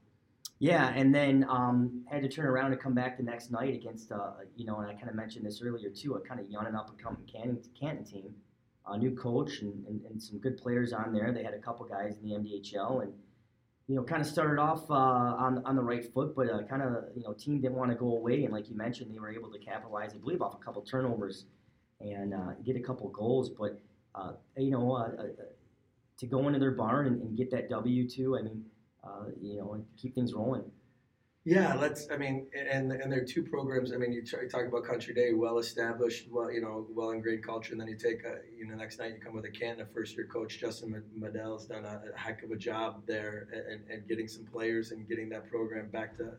Yeah, 0.59 0.93
and 0.95 1.13
then 1.13 1.45
um, 1.50 2.05
had 2.09 2.21
to 2.21 2.29
turn 2.29 2.45
around 2.45 2.71
and 2.71 2.81
come 2.81 2.93
back 2.93 3.17
the 3.17 3.23
next 3.23 3.51
night 3.51 3.73
against, 3.73 4.12
uh, 4.12 4.31
you 4.55 4.65
know, 4.65 4.79
and 4.79 4.89
I 4.89 4.93
kind 4.93 5.09
of 5.09 5.15
mentioned 5.15 5.45
this 5.45 5.62
earlier 5.62 5.89
too, 5.89 6.13
a 6.15 6.21
kind 6.21 6.39
of 6.39 6.50
young 6.50 6.65
and 6.65 6.75
up 6.75 6.89
and 6.89 6.97
coming 6.97 7.21
Canton, 7.29 7.62
Canton 7.77 8.05
team, 8.05 8.33
a 8.88 8.97
new 8.97 9.12
coach 9.12 9.59
and, 9.59 9.85
and, 9.88 10.01
and 10.05 10.21
some 10.21 10.38
good 10.38 10.57
players 10.57 10.93
on 10.93 11.12
there. 11.12 11.33
They 11.33 11.43
had 11.43 11.53
a 11.53 11.59
couple 11.59 11.85
guys 11.85 12.15
in 12.21 12.29
the 12.29 12.35
MDHL 12.35 13.03
and, 13.03 13.13
you 13.88 13.95
know, 13.95 14.03
kind 14.03 14.21
of 14.21 14.27
started 14.27 14.57
off 14.57 14.89
uh, 14.89 14.93
on, 14.93 15.62
on 15.65 15.75
the 15.75 15.83
right 15.83 16.05
foot, 16.13 16.33
but 16.33 16.50
uh, 16.50 16.63
kind 16.63 16.81
of, 16.81 17.05
you 17.13 17.23
know, 17.23 17.33
team 17.33 17.59
didn't 17.59 17.75
want 17.75 17.91
to 17.91 17.97
go 17.97 18.15
away. 18.15 18.45
And 18.45 18.53
like 18.53 18.69
you 18.69 18.77
mentioned, 18.77 19.13
they 19.13 19.19
were 19.19 19.31
able 19.33 19.51
to 19.51 19.59
capitalize, 19.59 20.13
I 20.13 20.17
believe, 20.19 20.41
off 20.41 20.55
a 20.55 20.63
couple 20.63 20.81
turnovers 20.83 21.45
and 22.03 22.33
uh, 22.33 22.53
get 22.65 22.75
a 22.75 22.79
couple 22.79 23.10
goals. 23.10 23.50
But, 23.50 23.81
uh, 24.15 24.33
you 24.57 24.72
know, 24.72 24.91
uh, 24.93 25.22
uh, 25.22 25.27
to 26.17 26.25
go 26.27 26.48
into 26.48 26.60
their 26.60 26.72
barn 26.72 27.07
and, 27.07 27.22
and 27.22 27.38
get 27.38 27.50
that 27.51 27.69
W 27.69 28.10
too, 28.10 28.38
I 28.38 28.41
mean, 28.41 28.63
uh, 29.03 29.25
you 29.41 29.57
know, 29.57 29.74
and 29.74 29.86
keep 29.98 30.13
things 30.15 30.33
rolling. 30.33 30.63
Yeah, 31.45 31.74
let's. 31.74 32.07
I 32.10 32.15
mean, 32.15 32.48
and 32.57 32.93
and 32.93 33.12
there 33.12 33.19
are 33.19 33.25
two 33.25 33.43
programs. 33.43 33.91
I 33.91 33.98
mean, 33.98 34.13
you 34.13 34.24
talk 34.24 34.65
about 34.65 34.86
Country 34.86 35.13
Day, 35.13 35.33
well 35.33 35.57
established, 35.57 36.27
well 36.31 36.50
you 36.50 36.62
know, 36.62 36.88
well 36.89 37.10
ingrained 37.10 37.45
culture, 37.45 37.74
and 37.74 37.81
then 37.81 37.89
you 37.89 37.98
take 37.98 38.24
a, 38.24 38.38
you 38.57 38.65
know, 38.65 38.75
next 38.75 38.98
night 38.98 39.12
you 39.13 39.19
come 39.19 39.33
with 39.36 39.43
a 39.43 39.51
Canton 39.51 39.86
first 39.93 40.15
year 40.15 40.25
coach 40.25 40.57
Justin 40.57 41.03
Medell's 41.13 41.65
done 41.65 41.83
a, 41.83 42.01
a 42.15 42.17
heck 42.17 42.43
of 42.43 42.51
a 42.51 42.55
job 42.55 43.05
there, 43.05 43.50
and, 43.69 43.81
and 43.91 44.07
getting 44.07 44.29
some 44.29 44.45
players 44.45 44.91
and 44.91 45.05
getting 45.10 45.27
that 45.29 45.50
program 45.50 45.89
back 45.89 46.15
to 46.15 46.31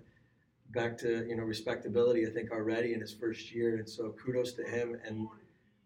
back 0.70 0.96
to 0.98 1.26
you 1.28 1.36
know 1.36 1.42
respectability. 1.42 2.26
I 2.26 2.30
think 2.30 2.50
already 2.50 2.94
in 2.94 3.00
his 3.02 3.12
first 3.12 3.54
year, 3.54 3.76
and 3.76 3.86
so 3.86 4.14
kudos 4.24 4.54
to 4.54 4.64
him, 4.64 4.96
and 5.06 5.28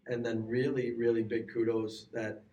and 0.09 0.25
then 0.25 0.45
really 0.45 0.93
really 0.95 1.23
big 1.23 1.51
kudos 1.53 2.07
that 2.13 2.43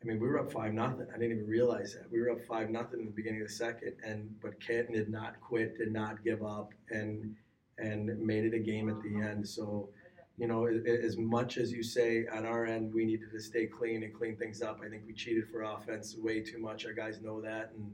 I 0.00 0.06
mean, 0.06 0.20
we 0.20 0.28
were 0.28 0.38
up 0.38 0.52
five 0.52 0.72
nothing. 0.72 1.06
I 1.12 1.18
didn't 1.18 1.38
even 1.38 1.48
realize 1.48 1.94
that 1.94 2.10
we 2.10 2.20
were 2.20 2.30
up 2.30 2.44
five 2.46 2.70
nothing 2.70 3.00
in 3.00 3.06
the 3.06 3.12
beginning 3.12 3.42
of 3.42 3.48
the 3.48 3.54
second, 3.54 3.94
and 4.04 4.32
but 4.40 4.60
Canton 4.60 4.94
did 4.94 5.08
not 5.08 5.40
quit, 5.40 5.76
did 5.76 5.92
not 5.92 6.22
give 6.22 6.42
up, 6.42 6.72
and 6.90 7.34
and 7.78 8.18
made 8.20 8.44
it 8.44 8.54
a 8.54 8.58
game 8.58 8.88
at 8.88 9.00
the 9.02 9.16
end. 9.16 9.48
So, 9.48 9.88
you 10.36 10.46
know, 10.46 10.66
as 10.66 11.16
much 11.16 11.56
as 11.58 11.72
you 11.72 11.82
say 11.82 12.26
on 12.32 12.44
our 12.44 12.64
end, 12.64 12.92
we 12.92 13.04
needed 13.04 13.30
to 13.32 13.40
stay 13.40 13.66
clean 13.66 14.02
and 14.02 14.14
clean 14.14 14.36
things 14.36 14.62
up. 14.62 14.80
I 14.84 14.88
think 14.88 15.02
we 15.06 15.12
cheated 15.14 15.48
for 15.48 15.62
offense 15.62 16.16
way 16.16 16.40
too 16.40 16.58
much. 16.58 16.86
Our 16.86 16.92
guys 16.92 17.20
know 17.20 17.40
that, 17.40 17.72
and 17.76 17.92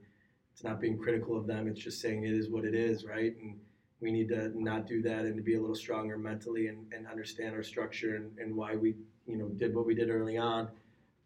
it's 0.52 0.64
not 0.64 0.80
being 0.80 0.98
critical 0.98 1.36
of 1.36 1.46
them. 1.46 1.68
It's 1.68 1.80
just 1.80 2.00
saying 2.00 2.24
it 2.24 2.32
is 2.32 2.50
what 2.50 2.64
it 2.64 2.74
is, 2.74 3.04
right? 3.04 3.34
And 3.40 3.58
we 4.04 4.12
need 4.12 4.28
to 4.28 4.52
not 4.62 4.86
do 4.86 5.00
that 5.00 5.20
and 5.20 5.34
to 5.34 5.42
be 5.42 5.54
a 5.54 5.60
little 5.60 5.74
stronger 5.74 6.18
mentally 6.18 6.66
and, 6.66 6.84
and 6.92 7.06
understand 7.06 7.54
our 7.54 7.62
structure 7.62 8.16
and, 8.16 8.38
and 8.38 8.54
why 8.54 8.76
we 8.76 8.94
you 9.26 9.38
know 9.38 9.48
did 9.48 9.74
what 9.74 9.86
we 9.86 9.94
did 9.94 10.10
early 10.10 10.36
on. 10.36 10.68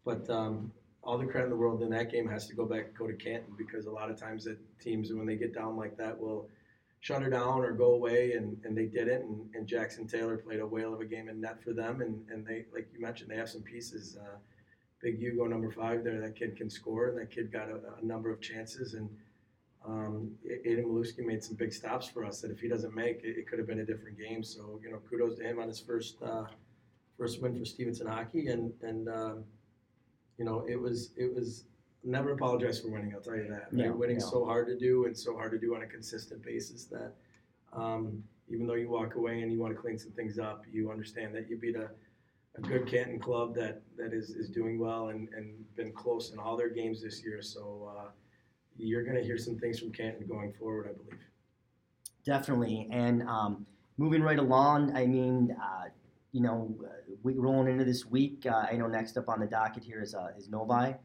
But 0.05 0.27
um, 0.29 0.71
all 1.03 1.17
the 1.17 1.25
credit 1.25 1.47
in 1.47 1.49
the 1.49 1.57
world 1.57 1.83
in 1.83 1.89
that 1.89 2.09
game 2.09 2.25
has 2.29 2.47
to 2.47 2.55
go 2.55 2.65
back 2.65 2.97
go 2.97 3.05
to 3.05 3.13
Canton 3.13 3.53
because 3.57 3.85
a 3.85 3.91
lot 3.91 4.09
of 4.09 4.17
times 4.17 4.45
that 4.45 4.57
teams 4.79 5.11
when 5.11 5.27
they 5.27 5.35
get 5.35 5.53
down 5.53 5.75
like 5.75 5.97
that 5.97 6.17
will 6.17 6.47
shut 7.01 7.21
her 7.21 7.29
down 7.29 7.59
or 7.59 7.73
go 7.73 7.93
away 7.95 8.31
and, 8.33 8.57
and 8.63 8.77
they 8.77 8.85
didn't 8.85 9.23
and, 9.23 9.49
and 9.53 9.67
Jackson 9.67 10.07
Taylor 10.07 10.37
played 10.37 10.61
a 10.61 10.65
whale 10.65 10.93
of 10.93 11.01
a 11.01 11.05
game 11.05 11.27
in 11.27 11.41
net 11.41 11.61
for 11.61 11.73
them 11.73 11.99
and, 11.99 12.21
and 12.31 12.47
they 12.47 12.65
like 12.73 12.87
you 12.93 13.01
mentioned 13.01 13.29
they 13.29 13.35
have 13.35 13.49
some 13.49 13.61
pieces 13.61 14.17
uh, 14.21 14.37
big 15.01 15.19
Hugo 15.19 15.45
number 15.45 15.69
five 15.69 16.05
there 16.05 16.21
that 16.21 16.37
kid 16.37 16.55
can 16.55 16.69
score 16.69 17.09
and 17.09 17.17
that 17.17 17.29
kid 17.29 17.51
got 17.51 17.67
a, 17.69 17.79
a 18.01 18.05
number 18.05 18.31
of 18.31 18.39
chances 18.39 18.93
and 18.93 19.09
um, 19.89 20.31
Aiden 20.67 20.85
Malewski 20.85 21.25
made 21.25 21.43
some 21.43 21.55
big 21.55 21.73
stops 21.73 22.07
for 22.07 22.23
us 22.23 22.41
that 22.41 22.51
if 22.51 22.59
he 22.59 22.67
doesn't 22.67 22.93
make 22.93 23.23
it, 23.23 23.37
it 23.37 23.47
could 23.47 23.59
have 23.59 23.67
been 23.67 23.79
a 23.79 23.85
different 23.85 24.17
game 24.17 24.43
so 24.43 24.79
you 24.83 24.91
know 24.91 24.99
kudos 25.09 25.37
to 25.37 25.43
him 25.43 25.59
on 25.59 25.67
his 25.67 25.79
first 25.79 26.17
uh, 26.21 26.45
first 27.17 27.41
win 27.41 27.57
for 27.57 27.65
Stevenson 27.65 28.07
hockey 28.07 28.47
and 28.47 28.71
and 28.81 29.09
um, 29.09 29.43
you 30.37 30.45
know 30.45 30.65
it 30.67 30.79
was 30.79 31.11
it 31.17 31.33
was 31.33 31.65
never 32.03 32.31
apologize 32.31 32.79
for 32.79 32.89
winning. 32.89 33.13
I'll 33.13 33.21
tell 33.21 33.35
you 33.35 33.47
that. 33.49 33.67
Yeah, 33.71 33.89
Winning's 33.89 34.23
yeah. 34.23 34.31
so 34.31 34.45
hard 34.45 34.67
to 34.67 34.77
do 34.77 35.05
and 35.05 35.17
so 35.17 35.35
hard 35.35 35.51
to 35.51 35.59
do 35.59 35.75
on 35.75 35.83
a 35.83 35.87
consistent 35.87 36.43
basis 36.43 36.85
that 36.85 37.13
um, 37.73 38.23
even 38.49 38.65
though 38.67 38.75
you 38.75 38.89
walk 38.89 39.15
away 39.15 39.41
and 39.41 39.51
you 39.51 39.59
want 39.59 39.75
to 39.75 39.79
clean 39.79 39.97
some 39.97 40.11
things 40.11 40.39
up, 40.39 40.63
you 40.71 40.91
understand 40.91 41.35
that 41.35 41.49
you 41.49 41.57
beat 41.57 41.75
a, 41.75 41.89
a 42.55 42.61
good 42.61 42.87
Canton 42.87 43.19
club 43.19 43.53
that, 43.55 43.81
that 43.97 44.13
is, 44.13 44.31
is 44.31 44.49
doing 44.49 44.79
well 44.79 45.09
and, 45.09 45.29
and 45.35 45.53
been 45.75 45.91
close 45.91 46.31
in 46.31 46.39
all 46.39 46.57
their 46.57 46.69
games 46.69 47.01
this 47.01 47.23
year. 47.23 47.41
So 47.41 47.93
uh, 47.97 48.09
you're 48.79 49.03
going 49.03 49.17
to 49.17 49.23
hear 49.23 49.37
some 49.37 49.57
things 49.57 49.79
from 49.79 49.91
Canton 49.91 50.25
going 50.27 50.53
forward, 50.53 50.89
I 50.89 50.93
believe. 50.93 51.21
Definitely. 52.25 52.87
And 52.91 53.23
um, 53.23 53.65
moving 53.97 54.21
right 54.21 54.39
along, 54.39 54.95
I 54.95 55.05
mean, 55.05 55.55
uh, 55.61 55.89
you 56.31 56.41
know, 56.41 56.75
we 57.23 57.33
rolling 57.33 57.71
into 57.71 57.85
this 57.85 58.05
week. 58.05 58.45
Uh, 58.45 58.65
I 58.71 58.75
know 58.75 58.87
next 58.87 59.17
up 59.17 59.29
on 59.29 59.39
the 59.39 59.47
docket 59.47 59.83
here 59.83 60.01
is 60.01 60.13
uh, 60.13 60.27
is 60.37 60.49
Novi. 60.49 60.95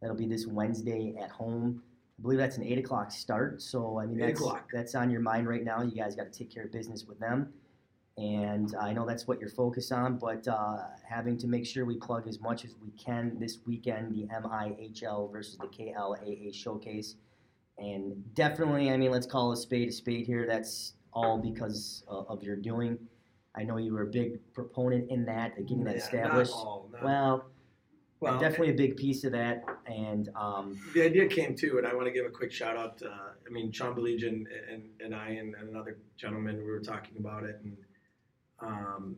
That'll 0.00 0.16
be 0.16 0.26
this 0.26 0.46
Wednesday 0.46 1.14
at 1.20 1.30
home. 1.30 1.82
I 2.18 2.22
believe 2.22 2.38
that's 2.38 2.58
an 2.58 2.64
eight 2.64 2.78
o'clock 2.78 3.10
start. 3.10 3.62
So 3.62 3.98
I 3.98 4.06
mean, 4.06 4.18
that's 4.18 4.42
that's 4.72 4.94
on 4.94 5.10
your 5.10 5.20
mind 5.20 5.48
right 5.48 5.64
now. 5.64 5.82
You 5.82 5.92
guys 5.92 6.14
got 6.14 6.30
to 6.30 6.38
take 6.38 6.52
care 6.52 6.64
of 6.64 6.72
business 6.72 7.06
with 7.06 7.18
them, 7.18 7.52
and 8.18 8.74
I 8.80 8.92
know 8.92 9.06
that's 9.06 9.26
what 9.26 9.40
you're 9.40 9.48
focused 9.48 9.90
on. 9.90 10.18
But 10.18 10.46
uh, 10.46 10.78
having 11.08 11.38
to 11.38 11.46
make 11.46 11.66
sure 11.66 11.84
we 11.86 11.96
plug 11.96 12.28
as 12.28 12.40
much 12.40 12.64
as 12.64 12.74
we 12.82 12.90
can 12.90 13.38
this 13.38 13.58
weekend, 13.66 14.14
the 14.14 14.26
MIHL 14.26 15.32
versus 15.32 15.56
the 15.58 15.66
KLAA 15.66 16.54
showcase, 16.54 17.16
and 17.78 18.34
definitely, 18.34 18.90
I 18.90 18.96
mean, 18.96 19.10
let's 19.10 19.26
call 19.26 19.52
a 19.52 19.56
spade 19.56 19.88
a 19.88 19.92
spade 19.92 20.26
here. 20.26 20.46
That's 20.46 20.94
all 21.12 21.38
because 21.38 22.04
uh, 22.08 22.22
of 22.28 22.42
your 22.42 22.56
doing. 22.56 22.98
I 23.56 23.62
know 23.62 23.76
you 23.76 23.92
were 23.92 24.02
a 24.02 24.06
big 24.06 24.40
proponent 24.52 25.10
in 25.10 25.24
that, 25.26 25.56
getting 25.56 25.84
that 25.84 25.96
Yeah, 25.96 26.02
established. 26.02 26.52
All, 26.52 26.90
Well, 27.02 27.46
well, 28.20 28.40
definitely 28.40 28.70
a 28.70 28.76
big 28.76 28.96
piece 28.96 29.24
of 29.24 29.32
that, 29.32 29.64
and 29.86 30.30
um, 30.34 30.80
the 30.94 31.02
idea 31.02 31.26
came 31.26 31.54
too, 31.54 31.76
and 31.78 31.86
I 31.86 31.94
want 31.94 32.06
to 32.06 32.12
give 32.12 32.24
a 32.24 32.30
quick 32.30 32.52
shout 32.52 32.76
out. 32.76 32.98
To, 32.98 33.10
uh, 33.10 33.32
I 33.46 33.50
mean, 33.50 33.70
Sean 33.70 33.94
Belegian 33.94 34.46
and, 34.72 34.84
and 35.00 35.14
I 35.14 35.30
and, 35.30 35.54
and 35.54 35.68
another 35.68 35.98
gentleman, 36.16 36.56
we 36.56 36.64
were 36.64 36.80
talking 36.80 37.16
about 37.18 37.44
it, 37.44 37.60
and 37.62 37.76
um, 38.60 39.16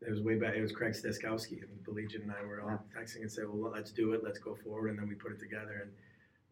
it 0.00 0.10
was 0.10 0.22
way 0.22 0.36
back. 0.36 0.54
It 0.56 0.62
was 0.62 0.72
Craig 0.72 0.92
Steskowski 0.92 1.62
and 1.62 1.84
Belegian 1.84 2.22
and 2.22 2.32
I 2.32 2.44
were 2.44 2.62
all 2.62 2.84
texting 2.96 3.20
and 3.20 3.30
said, 3.30 3.44
"Well, 3.48 3.70
let's 3.70 3.92
do 3.92 4.12
it. 4.12 4.22
Let's 4.24 4.38
go 4.38 4.56
forward," 4.64 4.88
and 4.88 4.98
then 4.98 5.08
we 5.08 5.14
put 5.14 5.32
it 5.32 5.38
together. 5.38 5.82
And 5.82 5.92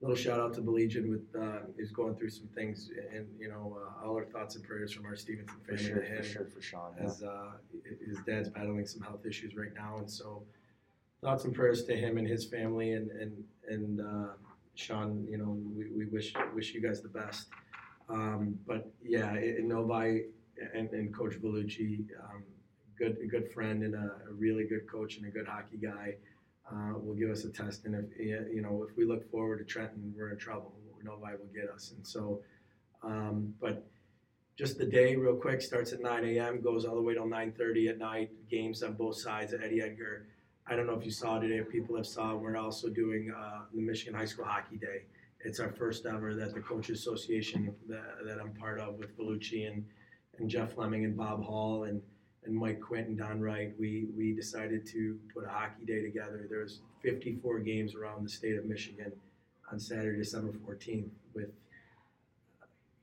little 0.01 0.17
shout 0.17 0.39
out 0.39 0.55
to 0.55 0.61
Belegian 0.61 1.11
with 1.11 1.27
uh, 1.41 1.61
he's 1.77 1.91
going 1.91 2.15
through 2.15 2.31
some 2.31 2.47
things, 2.55 2.91
and 3.15 3.27
you 3.39 3.49
know, 3.49 3.79
uh, 3.81 4.07
all 4.07 4.17
our 4.17 4.25
thoughts 4.25 4.55
and 4.55 4.65
prayers 4.65 4.93
from 4.93 5.07
our 5.07 5.17
Stevenson 5.17 5.57
for 5.65 5.77
family 5.77 5.85
sure, 5.85 6.01
to 6.01 6.07
him 6.07 6.17
for 6.19 6.29
sure, 6.29 6.45
for 6.47 6.63
Sean. 6.63 6.93
yeah. 6.99 7.07
as 7.07 7.23
uh, 7.23 7.51
his 8.07 8.19
dad's 8.27 8.49
battling 8.49 8.87
some 8.87 9.03
health 9.03 9.27
issues 9.27 9.57
right 9.57 9.75
now, 9.75 9.97
and 9.99 10.11
so 10.11 10.45
thoughts 11.21 11.45
and 11.45 11.55
prayers 11.55 11.85
to 11.85 11.97
him 11.97 12.17
and 12.19 12.29
his 12.29 12.45
family, 12.45 12.93
and 12.93 13.11
and 13.11 13.45
and 13.69 14.01
uh, 14.01 14.33
Sean. 14.75 15.27
You 15.29 15.39
know, 15.39 15.59
we, 15.77 15.91
we 15.91 16.07
wish 16.07 16.33
wish 16.55 16.75
you 16.75 16.81
guys 16.81 17.03
the 17.03 17.09
best. 17.09 17.49
Um, 18.09 18.59
but 18.67 18.91
yeah, 19.05 19.35
in 19.35 19.69
Novi 19.69 20.27
and, 20.75 20.91
and 20.91 21.15
Coach 21.15 21.35
Vellucci, 21.43 22.07
um, 22.25 22.45
good 22.99 23.17
a 23.23 23.27
good 23.27 23.51
friend 23.53 23.83
and 23.83 23.95
a, 23.95 24.13
a 24.31 24.33
really 24.33 24.65
good 24.65 24.91
coach 24.91 25.17
and 25.17 25.27
a 25.27 25.31
good 25.31 25.47
hockey 25.47 25.77
guy. 25.77 26.15
Uh, 26.71 26.99
will 26.99 27.15
give 27.15 27.31
us 27.31 27.45
a 27.45 27.51
test, 27.51 27.87
and 27.87 27.95
if 27.95 28.19
you 28.19 28.61
know 28.61 28.87
if 28.89 28.97
we 28.97 29.05
look 29.05 29.31
forward 29.31 29.59
to 29.59 29.65
Trenton, 29.65 30.13
we're 30.17 30.31
in 30.31 30.39
trouble. 30.39 30.75
Novi 31.03 31.33
will 31.39 31.53
get 31.55 31.71
us, 31.71 31.93
and 31.97 32.07
so. 32.07 32.41
Um, 33.03 33.55
but 33.61 33.87
just 34.59 34.77
the 34.77 34.85
day 34.85 35.15
real 35.15 35.37
quick 35.37 35.63
starts 35.63 35.93
at 35.93 36.03
9 36.03 36.25
a.m 36.25 36.61
goes 36.61 36.85
all 36.85 36.97
the 36.97 37.01
way 37.01 37.15
till 37.15 37.27
9.30 37.27 37.91
at 37.91 37.99
night 37.99 38.31
games 38.51 38.83
on 38.83 38.95
both 38.95 39.17
sides 39.17 39.53
at 39.55 39.63
eddie 39.63 39.81
edgar 39.81 40.27
i 40.67 40.75
don't 40.75 40.87
know 40.87 40.95
if 40.95 41.05
you 41.05 41.13
saw 41.13 41.39
today 41.39 41.59
if 41.59 41.71
people 41.71 41.97
have 41.97 42.07
saw 42.07 42.35
we're 42.35 42.57
also 42.57 42.89
doing 42.89 43.33
uh, 43.39 43.61
the 43.73 43.81
michigan 43.81 44.13
high 44.13 44.25
school 44.25 44.45
hockey 44.45 44.77
day 44.77 45.03
it's 45.45 45.61
our 45.61 45.71
first 45.71 46.07
ever 46.07 46.35
that 46.35 46.53
the 46.55 46.61
coaches 46.61 46.99
association 46.99 47.73
that, 47.89 48.17
that 48.27 48.41
i'm 48.41 48.53
part 48.55 48.81
of 48.81 48.97
with 48.97 49.17
Bellucci 49.17 49.69
and, 49.71 49.85
and 50.39 50.51
jeff 50.51 50.73
fleming 50.73 51.05
and 51.05 51.17
bob 51.17 51.45
hall 51.45 51.85
and, 51.85 52.03
and 52.49 52.57
mike 52.57 52.81
quint 52.81 53.07
and 53.07 53.19
don 53.19 53.41
wright 53.41 53.73
we, 53.79 54.09
we 54.17 54.33
decided 54.33 54.87
to 54.87 55.19
put 55.33 55.45
a 55.45 55.49
hockey 55.49 55.85
day 55.87 56.03
together 56.03 56.47
there's 56.51 56.81
54 57.03 57.61
games 57.61 57.95
around 57.95 58.25
the 58.25 58.29
state 58.29 58.59
of 58.59 58.65
michigan 58.65 59.13
on 59.71 59.79
saturday 59.79 60.19
december 60.19 60.53
14th 60.67 61.09
with 61.35 61.51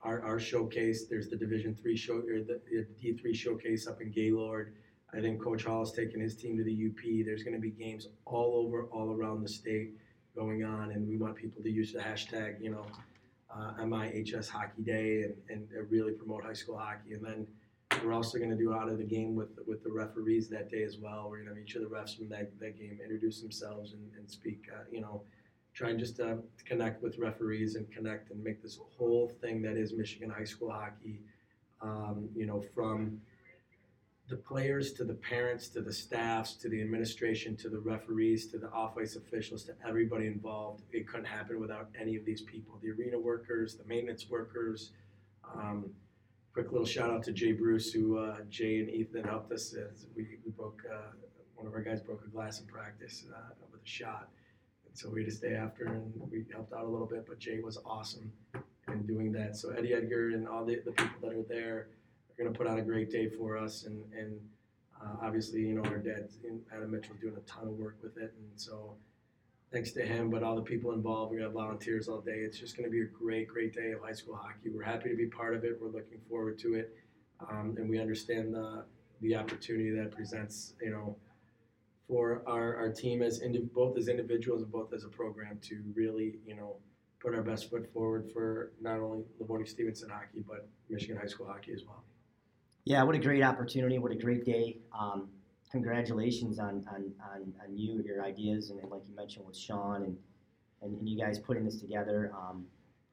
our, 0.06 0.24
our 0.24 0.40
showcase. 0.40 1.06
There's 1.10 1.28
the 1.28 1.36
Division 1.36 1.76
Three 1.76 1.98
show 1.98 2.18
or 2.18 2.42
the 2.42 2.62
D 3.02 3.14
three 3.14 3.34
showcase 3.34 3.88
up 3.88 4.02
in 4.02 4.12
Gaylord. 4.12 4.74
I 5.14 5.20
think 5.20 5.42
Coach 5.42 5.64
Hall 5.64 5.80
has 5.80 5.92
taken 5.92 6.22
his 6.22 6.36
team 6.36 6.58
to 6.58 6.64
the 6.64 6.88
UP. 6.88 7.26
There's 7.26 7.44
going 7.44 7.56
to 7.56 7.62
be 7.62 7.72
games 7.72 8.08
all 8.26 8.56
over, 8.56 8.84
all 8.86 9.12
around 9.12 9.42
the 9.42 9.50
state 9.50 9.92
going 10.36 10.64
on, 10.64 10.92
and 10.92 11.08
we 11.08 11.18
want 11.18 11.36
people 11.36 11.64
to 11.64 11.70
use 11.70 11.94
the 11.94 12.00
hashtag, 12.00 12.62
you 12.62 12.72
know, 12.72 12.86
uh, 13.54 13.74
MIHS 13.80 14.50
Hockey 14.50 14.82
Day, 14.82 15.24
and, 15.24 15.36
and 15.50 15.68
really 15.90 16.12
promote 16.12 16.44
high 16.44 16.54
school 16.54 16.78
hockey. 16.78 17.14
And 17.14 17.26
then 17.26 17.48
we're 18.04 18.14
also 18.14 18.38
going 18.38 18.50
to 18.50 18.58
do 18.58 18.74
out 18.74 18.90
of 18.90 18.98
the 18.98 19.04
game 19.04 19.36
with 19.36 19.60
with 19.68 19.84
the 19.84 19.92
referees 19.92 20.48
that 20.50 20.70
day 20.70 20.84
as 20.84 20.98
well. 20.98 21.28
We're 21.30 21.38
going 21.38 21.50
to 21.50 21.56
have 21.56 21.64
each 21.64 21.76
of 21.76 21.82
the 21.82 21.88
refs 21.88 22.18
from 22.18 22.30
that, 22.30 22.58
that 22.60 22.78
game 22.78 23.00
introduce 23.02 23.42
themselves 23.42 23.94
and, 23.94 24.10
and 24.18 24.30
speak, 24.30 24.70
uh, 24.74 24.84
you 24.92 25.02
know, 25.02 25.22
try 25.74 25.90
and 25.90 26.00
just 26.00 26.20
uh, 26.20 26.36
connect 26.66 27.04
with 27.04 27.18
referees 27.18 27.76
and 27.76 27.90
connect 27.92 28.32
and 28.32 28.44
make 28.44 28.62
this 28.62 28.80
whole 28.98 29.32
thing 29.42 29.62
that 29.62 29.78
is 29.78 29.94
Michigan 29.94 30.30
high 30.30 30.44
school 30.44 30.72
hockey, 30.72 31.20
um, 31.82 32.30
you 32.36 32.46
know, 32.46 32.64
from 32.74 33.22
the 34.28 34.36
players 34.36 34.92
to 34.94 35.04
the 35.04 35.14
parents 35.14 35.68
to 35.68 35.82
the 35.82 35.94
staffs 35.94 36.54
to 36.56 36.68
the 36.70 36.82
administration 36.82 37.56
to 37.56 37.70
the 37.70 37.80
referees 37.80 38.48
to 38.48 38.58
the 38.58 38.70
off-ice 38.72 39.16
officials 39.16 39.64
to 39.64 39.74
everybody 39.88 40.26
involved. 40.26 40.82
It 40.92 41.08
couldn't 41.08 41.26
happen 41.26 41.60
without 41.60 41.90
any 42.00 42.16
of 42.16 42.26
these 42.26 42.42
people: 42.42 42.80
the 42.82 42.92
arena 42.92 43.20
workers, 43.20 43.76
the 43.76 43.86
maintenance 43.86 44.30
workers. 44.30 44.92
Um, 45.54 45.92
quick 46.56 46.72
little 46.72 46.88
shout 46.88 47.10
out 47.10 47.22
to 47.22 47.34
Jay 47.34 47.52
Bruce, 47.52 47.92
who 47.92 48.18
uh, 48.18 48.38
Jay 48.50 48.80
and 48.80 48.90
Ethan 48.90 49.26
helped 49.26 49.52
us. 49.52 49.74
As 49.74 50.06
we, 50.16 50.26
we 50.46 50.52
broke 50.52 50.82
uh, 50.90 51.12
one 51.56 51.68
of 51.68 51.74
our 51.74 51.82
guys 51.82 52.00
broke 52.00 52.24
a 52.26 52.30
glass 52.30 52.62
in 52.62 52.66
practice 52.66 53.26
uh, 53.30 53.54
with 53.74 53.82
a 53.82 53.86
shot. 53.86 54.30
and 54.88 54.98
So 54.98 55.10
we 55.10 55.24
had 55.24 55.32
to 55.32 55.36
stay 55.36 55.54
after 55.54 55.84
and 55.84 56.14
we 56.32 56.46
helped 56.54 56.72
out 56.72 56.86
a 56.86 56.88
little 56.88 57.08
bit, 57.08 57.26
but 57.28 57.40
Jay 57.40 57.60
was 57.60 57.78
awesome 57.86 58.32
in 58.88 59.06
doing 59.06 59.34
that. 59.34 59.58
So 59.58 59.72
Eddie 59.72 59.94
Edgar 59.94 60.30
and 60.30 60.48
all 60.48 60.64
the, 60.64 60.80
the 60.86 60.94
people 60.94 61.20
that 61.24 61.34
are 61.34 61.44
there 61.44 61.76
are 61.76 61.88
going 62.38 62.54
to 62.54 62.58
put 62.58 62.68
on 62.68 62.80
a 62.80 62.82
great 62.82 63.12
day 63.12 63.28
for 63.28 63.58
us. 63.58 63.84
And, 63.84 64.02
and 64.18 64.40
uh, 65.04 65.26
obviously, 65.26 65.60
you 65.60 65.74
know, 65.74 65.84
our 65.84 65.98
dad, 65.98 66.30
Adam 66.74 66.90
Mitchell's 66.90 67.20
doing 67.20 67.36
a 67.36 67.42
ton 67.42 67.68
of 67.68 67.74
work 67.74 67.98
with 68.02 68.16
it. 68.16 68.34
And 68.40 68.48
so 68.56 68.96
thanks 69.76 69.92
to 69.92 70.06
him, 70.06 70.30
but 70.30 70.42
all 70.42 70.56
the 70.56 70.62
people 70.62 70.94
involved, 70.94 71.34
we 71.34 71.40
got 71.40 71.52
volunteers 71.52 72.08
all 72.08 72.22
day. 72.22 72.38
It's 72.38 72.58
just 72.58 72.78
going 72.78 72.86
to 72.86 72.90
be 72.90 73.02
a 73.02 73.06
great, 73.06 73.50
great 73.50 73.74
day 73.74 73.92
of 73.92 74.02
high 74.02 74.14
school 74.14 74.34
hockey. 74.34 74.70
We're 74.74 74.84
happy 74.84 75.10
to 75.10 75.18
be 75.18 75.26
part 75.28 75.54
of 75.54 75.66
it. 75.66 75.78
We're 75.82 75.90
looking 75.90 76.20
forward 76.30 76.58
to 76.60 76.76
it. 76.76 76.96
Um, 77.42 77.76
and 77.78 77.90
we 77.90 78.00
understand 78.00 78.54
the, 78.54 78.86
the 79.22 79.36
opportunity 79.36 79.92
that 79.92 80.12
presents, 80.12 80.76
you 80.82 80.92
know, 80.92 81.18
for 82.08 82.42
our, 82.48 82.78
our 82.78 82.90
team 82.90 83.22
as 83.22 83.42
indi- 83.42 83.68
both 83.74 83.98
as 83.98 84.08
individuals 84.08 84.62
and 84.62 84.72
both 84.72 84.94
as 84.94 85.04
a 85.04 85.10
program 85.10 85.60
to 85.64 85.84
really, 85.94 86.36
you 86.48 86.56
know, 86.56 86.78
put 87.20 87.36
our 87.36 87.42
best 87.42 87.70
foot 87.70 87.92
forward 87.92 88.30
for 88.32 88.72
not 88.80 89.02
only 89.02 89.26
Livonia 89.42 89.68
Stevenson 89.68 90.08
hockey, 90.10 90.42
but 90.48 90.70
Michigan 90.90 91.18
high 91.18 91.28
school 91.28 91.48
hockey 91.48 91.74
as 91.74 91.84
well. 91.86 92.02
Yeah, 92.86 93.04
what 93.04 93.16
a 93.16 93.20
great 93.20 93.44
opportunity! 93.44 93.98
What 93.98 94.12
a 94.12 94.16
great 94.16 94.46
day! 94.46 94.78
Um, 94.98 95.28
congratulations 95.76 96.58
on, 96.58 96.86
on, 96.90 97.12
on, 97.34 97.54
on 97.62 97.78
you, 97.78 98.02
your 98.06 98.24
ideas, 98.24 98.70
and, 98.70 98.80
and 98.80 98.90
like 98.90 99.02
you 99.10 99.16
mentioned 99.16 99.46
with 99.46 99.58
Sean 99.58 100.04
and, 100.04 100.18
and, 100.82 100.98
and 100.98 101.10
you 101.10 101.18
guys 101.18 101.38
putting 101.38 101.66
this 101.66 101.82
together. 101.82 102.32
Um, 102.34 102.66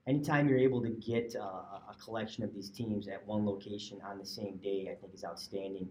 anytime 0.06 0.48
you're 0.48 0.58
able 0.58 0.80
to 0.82 0.90
get 0.90 1.34
uh, 1.34 1.42
a 1.90 1.96
collection 2.02 2.44
of 2.44 2.54
these 2.54 2.70
teams 2.70 3.08
at 3.08 3.26
one 3.26 3.44
location 3.44 3.98
on 4.08 4.16
the 4.16 4.24
same 4.24 4.58
day, 4.58 4.88
I 4.92 4.94
think 4.94 5.12
is 5.12 5.24
outstanding. 5.24 5.88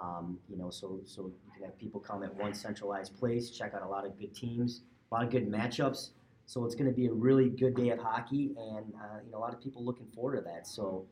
Um, 0.00 0.38
you 0.48 0.56
know, 0.56 0.70
so 0.70 1.00
so 1.04 1.26
you 1.26 1.52
can 1.54 1.64
have 1.64 1.78
people 1.78 2.00
come 2.00 2.24
at 2.24 2.34
one 2.34 2.54
centralized 2.54 3.16
place, 3.16 3.50
check 3.50 3.72
out 3.74 3.82
a 3.82 3.88
lot 3.88 4.04
of 4.04 4.18
good 4.18 4.34
teams, 4.34 4.82
a 5.10 5.14
lot 5.14 5.24
of 5.24 5.30
good 5.30 5.48
matchups. 5.48 6.10
So 6.46 6.64
it's 6.64 6.74
going 6.74 6.90
to 6.90 6.96
be 6.96 7.06
a 7.06 7.12
really 7.12 7.50
good 7.50 7.76
day 7.76 7.90
of 7.90 8.00
hockey, 8.00 8.50
and 8.56 8.92
uh, 8.96 9.18
you 9.24 9.30
know 9.30 9.38
a 9.38 9.42
lot 9.46 9.54
of 9.54 9.60
people 9.60 9.84
looking 9.84 10.06
forward 10.12 10.36
to 10.36 10.42
that. 10.42 10.66
So 10.66 11.06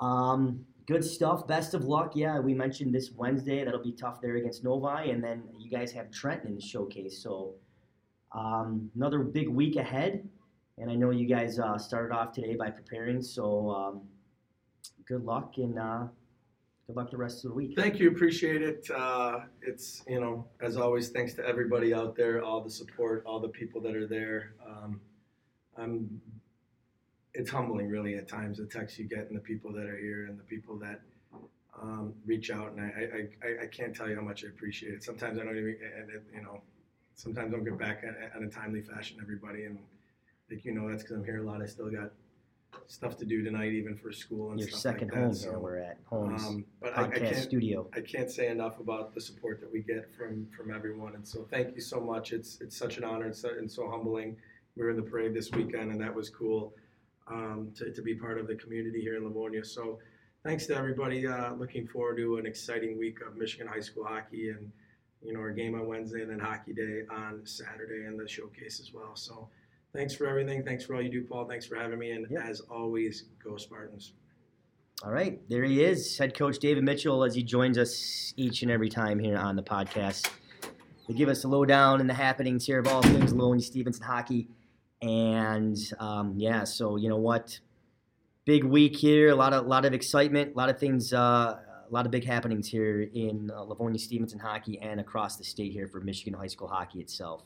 um, 0.00 0.64
good 0.86 1.04
stuff. 1.04 1.46
Best 1.46 1.74
of 1.74 1.84
luck. 1.84 2.12
Yeah, 2.14 2.38
we 2.38 2.54
mentioned 2.54 2.94
this 2.94 3.10
Wednesday 3.12 3.64
that'll 3.64 3.82
be 3.82 3.92
tough 3.92 4.20
there 4.20 4.36
against 4.36 4.64
Novi, 4.64 5.10
and 5.10 5.22
then 5.22 5.44
you 5.58 5.70
guys 5.70 5.92
have 5.92 6.10
Trenton 6.10 6.48
in 6.48 6.54
the 6.54 6.60
showcase. 6.60 7.22
So 7.22 7.54
um, 8.32 8.90
another 8.94 9.20
big 9.20 9.48
week 9.48 9.76
ahead, 9.76 10.28
and 10.78 10.90
I 10.90 10.94
know 10.94 11.10
you 11.10 11.26
guys 11.26 11.58
uh, 11.58 11.78
started 11.78 12.14
off 12.14 12.32
today 12.32 12.56
by 12.56 12.70
preparing. 12.70 13.22
So 13.22 13.70
um, 13.70 14.02
good 15.06 15.24
luck 15.24 15.54
and 15.56 15.78
uh, 15.78 16.06
good 16.86 16.96
luck 16.96 17.10
the 17.10 17.16
rest 17.16 17.44
of 17.44 17.50
the 17.50 17.54
week. 17.54 17.74
Thank 17.76 17.98
you, 17.98 18.10
appreciate 18.10 18.62
it. 18.62 18.88
Uh, 18.94 19.40
it's 19.62 20.02
you 20.08 20.20
know, 20.20 20.46
as 20.60 20.76
always, 20.76 21.08
thanks 21.10 21.34
to 21.34 21.46
everybody 21.46 21.94
out 21.94 22.16
there, 22.16 22.42
all 22.42 22.60
the 22.60 22.70
support, 22.70 23.24
all 23.26 23.40
the 23.40 23.48
people 23.48 23.80
that 23.82 23.94
are 23.94 24.06
there. 24.06 24.54
Um, 24.66 25.00
I'm. 25.76 26.20
It's 27.34 27.50
humbling, 27.50 27.88
really, 27.88 28.14
at 28.14 28.28
times 28.28 28.58
the 28.58 28.66
texts 28.66 28.98
you 28.98 29.08
get 29.08 29.26
and 29.28 29.36
the 29.36 29.40
people 29.40 29.72
that 29.72 29.86
are 29.86 29.98
here 29.98 30.26
and 30.26 30.38
the 30.38 30.44
people 30.44 30.78
that 30.78 31.00
um, 31.80 32.14
reach 32.24 32.50
out, 32.50 32.72
and 32.72 32.80
I, 32.80 33.46
I, 33.46 33.64
I 33.64 33.66
can't 33.66 33.94
tell 33.94 34.08
you 34.08 34.14
how 34.14 34.22
much 34.22 34.44
I 34.44 34.48
appreciate 34.48 34.94
it. 34.94 35.02
Sometimes 35.02 35.38
I 35.38 35.44
don't 35.44 35.56
even, 35.56 35.76
and 35.98 36.10
it, 36.10 36.22
you 36.32 36.42
know, 36.42 36.60
sometimes 37.14 37.52
I 37.52 37.56
don't 37.56 37.64
get 37.64 37.78
back 37.78 38.04
in 38.04 38.44
a 38.44 38.48
timely 38.48 38.82
fashion. 38.82 39.18
Everybody, 39.20 39.64
and 39.64 39.78
like 40.50 40.64
you 40.64 40.72
know, 40.72 40.88
that's 40.88 41.02
because 41.02 41.16
I'm 41.16 41.24
here 41.24 41.42
a 41.42 41.46
lot. 41.46 41.62
I 41.62 41.66
still 41.66 41.90
got 41.90 42.12
stuff 42.86 43.16
to 43.18 43.24
do 43.24 43.42
tonight, 43.42 43.72
even 43.72 43.96
for 43.96 44.12
school 44.12 44.50
and 44.50 44.60
Your 44.60 44.68
stuff 44.68 44.80
second 44.80 45.08
like 45.08 45.14
that. 45.14 45.24
home 45.24 45.34
so, 45.34 45.50
here. 45.50 45.58
We're 45.58 45.78
at 45.78 45.98
Homes 46.04 46.44
um, 46.44 46.64
but 46.80 46.96
I, 46.96 47.04
I 47.04 47.18
can't 47.18 47.36
Studio. 47.36 47.88
I 47.94 48.00
can't 48.00 48.30
say 48.30 48.48
enough 48.48 48.78
about 48.80 49.14
the 49.14 49.20
support 49.20 49.60
that 49.60 49.72
we 49.72 49.80
get 49.80 50.14
from 50.16 50.46
from 50.56 50.72
everyone, 50.72 51.14
and 51.14 51.26
so 51.26 51.46
thank 51.50 51.74
you 51.74 51.80
so 51.80 52.00
much. 52.00 52.32
It's 52.32 52.60
it's 52.60 52.76
such 52.76 52.98
an 52.98 53.04
honor 53.04 53.26
and 53.26 53.36
so, 53.36 53.50
and 53.50 53.70
so 53.70 53.90
humbling. 53.90 54.36
We 54.76 54.82
were 54.82 54.90
in 54.90 54.96
the 54.96 55.02
parade 55.02 55.34
this 55.34 55.50
weekend, 55.52 55.92
and 55.92 56.00
that 56.00 56.14
was 56.14 56.30
cool 56.30 56.74
um, 57.28 57.72
to 57.76 57.92
to 57.92 58.02
be 58.02 58.14
part 58.14 58.38
of 58.38 58.46
the 58.46 58.54
community 58.54 59.00
here 59.00 59.16
in 59.16 59.24
Livonia. 59.24 59.64
So 59.64 59.98
thanks 60.44 60.66
to 60.66 60.76
everybody. 60.76 61.26
Uh, 61.26 61.54
looking 61.54 61.86
forward 61.86 62.16
to 62.18 62.36
an 62.36 62.46
exciting 62.46 62.98
week 62.98 63.18
of 63.26 63.36
Michigan 63.36 63.66
high 63.66 63.80
school 63.80 64.04
hockey, 64.04 64.50
and 64.50 64.70
you 65.22 65.32
know 65.32 65.40
our 65.40 65.52
game 65.52 65.74
on 65.74 65.86
Wednesday, 65.86 66.22
and 66.22 66.30
then 66.30 66.38
hockey 66.38 66.72
day 66.72 67.02
on 67.10 67.40
Saturday, 67.44 68.06
and 68.06 68.18
the 68.18 68.28
showcase 68.28 68.80
as 68.80 68.92
well. 68.92 69.14
So. 69.14 69.48
Thanks 69.96 70.12
for 70.12 70.26
everything. 70.26 70.64
Thanks 70.64 70.84
for 70.84 70.96
all 70.96 71.02
you 71.02 71.08
do, 71.08 71.22
Paul. 71.22 71.46
Thanks 71.46 71.66
for 71.66 71.76
having 71.76 72.00
me. 72.00 72.10
And 72.10 72.26
Yep. 72.28 72.42
as 72.46 72.58
always, 72.62 73.26
go 73.44 73.56
Spartans. 73.56 74.12
All 75.04 75.12
right, 75.12 75.40
there 75.48 75.62
he 75.62 75.84
is, 75.84 76.18
head 76.18 76.36
coach 76.36 76.58
David 76.58 76.82
Mitchell, 76.82 77.22
as 77.22 77.36
he 77.36 77.44
joins 77.44 77.78
us 77.78 78.34
each 78.36 78.62
and 78.62 78.72
every 78.72 78.88
time 78.88 79.20
here 79.20 79.36
on 79.36 79.54
the 79.54 79.62
podcast 79.62 80.28
to 81.06 81.12
give 81.12 81.28
us 81.28 81.44
a 81.44 81.48
lowdown 81.48 82.00
in 82.00 82.08
the 82.08 82.14
happenings 82.14 82.66
here 82.66 82.80
of 82.80 82.88
all 82.88 83.02
things 83.02 83.32
Livonia 83.32 83.62
Stevenson 83.62 84.02
hockey. 84.04 84.48
And 85.04 85.76
um, 86.00 86.32
yeah, 86.38 86.64
so 86.64 86.96
you 86.96 87.10
know 87.10 87.18
what, 87.18 87.60
big 88.46 88.64
week 88.64 88.96
here, 88.96 89.28
a 89.28 89.34
lot 89.34 89.52
of 89.52 89.66
lot 89.66 89.84
of 89.84 89.92
excitement, 89.92 90.54
a 90.54 90.56
lot 90.56 90.70
of 90.70 90.78
things, 90.78 91.12
uh, 91.12 91.18
a 91.18 91.90
lot 91.90 92.06
of 92.06 92.10
big 92.10 92.24
happenings 92.24 92.68
here 92.68 93.02
in 93.02 93.50
uh, 93.54 93.64
Livonia 93.64 93.98
Stevenson 93.98 94.38
hockey 94.38 94.78
and 94.80 94.98
across 95.00 95.36
the 95.36 95.44
state 95.44 95.72
here 95.72 95.86
for 95.88 96.00
Michigan 96.00 96.32
high 96.32 96.46
school 96.46 96.68
hockey 96.68 97.00
itself. 97.00 97.42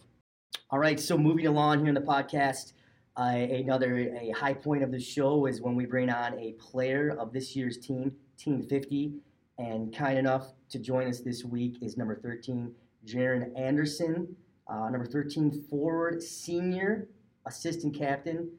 All 0.70 0.78
right, 0.78 1.00
so 1.00 1.18
moving 1.18 1.48
along 1.48 1.80
here 1.80 1.88
in 1.88 1.96
the 1.96 2.00
podcast, 2.00 2.74
uh, 3.16 3.22
another 3.24 3.96
a 3.96 4.30
high 4.30 4.54
point 4.54 4.84
of 4.84 4.92
the 4.92 5.00
show 5.00 5.46
is 5.46 5.60
when 5.60 5.74
we 5.74 5.84
bring 5.84 6.10
on 6.10 6.38
a 6.38 6.52
player 6.60 7.16
of 7.18 7.32
this 7.32 7.56
year's 7.56 7.76
team, 7.76 8.12
Team 8.36 8.62
50, 8.62 9.14
and 9.58 9.92
kind 9.92 10.16
enough 10.16 10.52
to 10.70 10.78
join 10.78 11.08
us 11.08 11.22
this 11.22 11.44
week 11.44 11.78
is 11.82 11.96
number 11.96 12.14
13, 12.14 12.72
Jaron 13.04 13.58
Anderson, 13.58 14.36
uh, 14.68 14.88
number 14.90 15.06
13 15.06 15.64
forward, 15.68 16.22
senior 16.22 17.08
assistant 17.52 17.94
captain. 17.94 18.50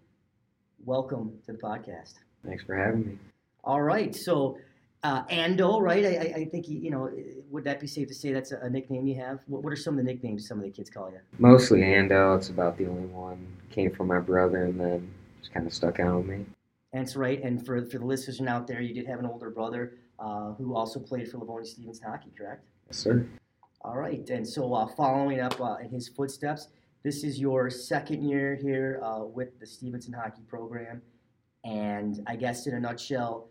Welcome 0.84 1.34
to 1.46 1.52
the 1.54 1.58
podcast. 1.58 2.16
Thanks 2.46 2.64
for 2.64 2.76
having 2.76 3.06
me. 3.06 3.18
All 3.64 3.82
right, 3.82 4.16
so 4.16 4.58
uh, 5.04 5.24
Ando, 5.26 5.80
right? 5.82 6.04
I, 6.06 6.10
I- 6.10 6.34
I 6.42 6.46
think 6.46 6.68
you, 6.68 6.80
you 6.80 6.92
know. 6.92 7.10
Would 7.52 7.64
that 7.64 7.80
be 7.80 7.88
safe 7.88 8.08
to 8.10 8.14
say 8.14 8.32
that's 8.32 8.52
a, 8.52 8.58
a 8.60 8.70
nickname 8.70 9.08
you 9.08 9.16
have? 9.16 9.40
What, 9.48 9.64
what 9.64 9.74
are 9.74 9.76
some 9.76 9.98
of 9.98 10.06
the 10.06 10.12
nicknames 10.12 10.48
some 10.48 10.60
of 10.60 10.64
the 10.64 10.70
kids 10.70 10.90
call 10.90 11.10
you? 11.10 11.20
Mostly 11.40 11.82
Ando. 11.82 12.38
It's 12.38 12.50
about 12.50 12.78
the 12.78 12.86
only 12.88 13.08
one. 13.08 13.46
Came 13.72 13.92
from 13.92 14.06
my 14.08 14.20
brother 14.20 14.66
and 14.66 14.80
then 14.80 15.12
just 15.42 15.52
kind 15.54 15.66
of 15.66 15.74
stuck 15.74 16.00
out 16.00 16.18
with 16.18 16.28
me. 16.28 16.46
That's 16.94 17.16
right. 17.16 17.42
And 17.44 17.64
for 17.66 17.86
for 17.86 17.98
the 18.00 18.06
listeners 18.06 18.40
out 18.42 18.68
there, 18.68 18.82
you 18.82 18.94
did 18.94 19.08
have 19.08 19.20
an 19.20 19.26
older 19.26 19.50
brother 19.50 19.94
uh, 20.20 20.52
who 20.54 20.76
also 20.76 21.00
played 21.00 21.30
for 21.30 21.38
Livonia 21.40 21.66
Stevens 21.66 22.02
hockey, 22.06 22.30
correct? 22.38 22.66
Yes, 22.88 22.98
sir. 22.98 23.26
All 23.82 23.96
right. 23.98 24.28
And 24.30 24.48
so, 24.48 24.74
uh, 24.74 24.86
following 24.88 25.40
up 25.40 25.60
uh, 25.62 25.78
in 25.82 25.90
his 25.90 26.08
footsteps, 26.08 26.68
this 27.04 27.24
is 27.24 27.40
your 27.40 27.70
second 27.70 28.28
year 28.28 28.56
here 28.62 29.00
uh, 29.04 29.24
with 29.24 29.60
the 29.60 29.66
Stevenson 29.66 30.14
hockey 30.14 30.42
program, 30.48 31.02
and 31.64 32.22
I 32.28 32.36
guess 32.36 32.68
in 32.68 32.74
a 32.76 32.80
nutshell, 32.80 33.48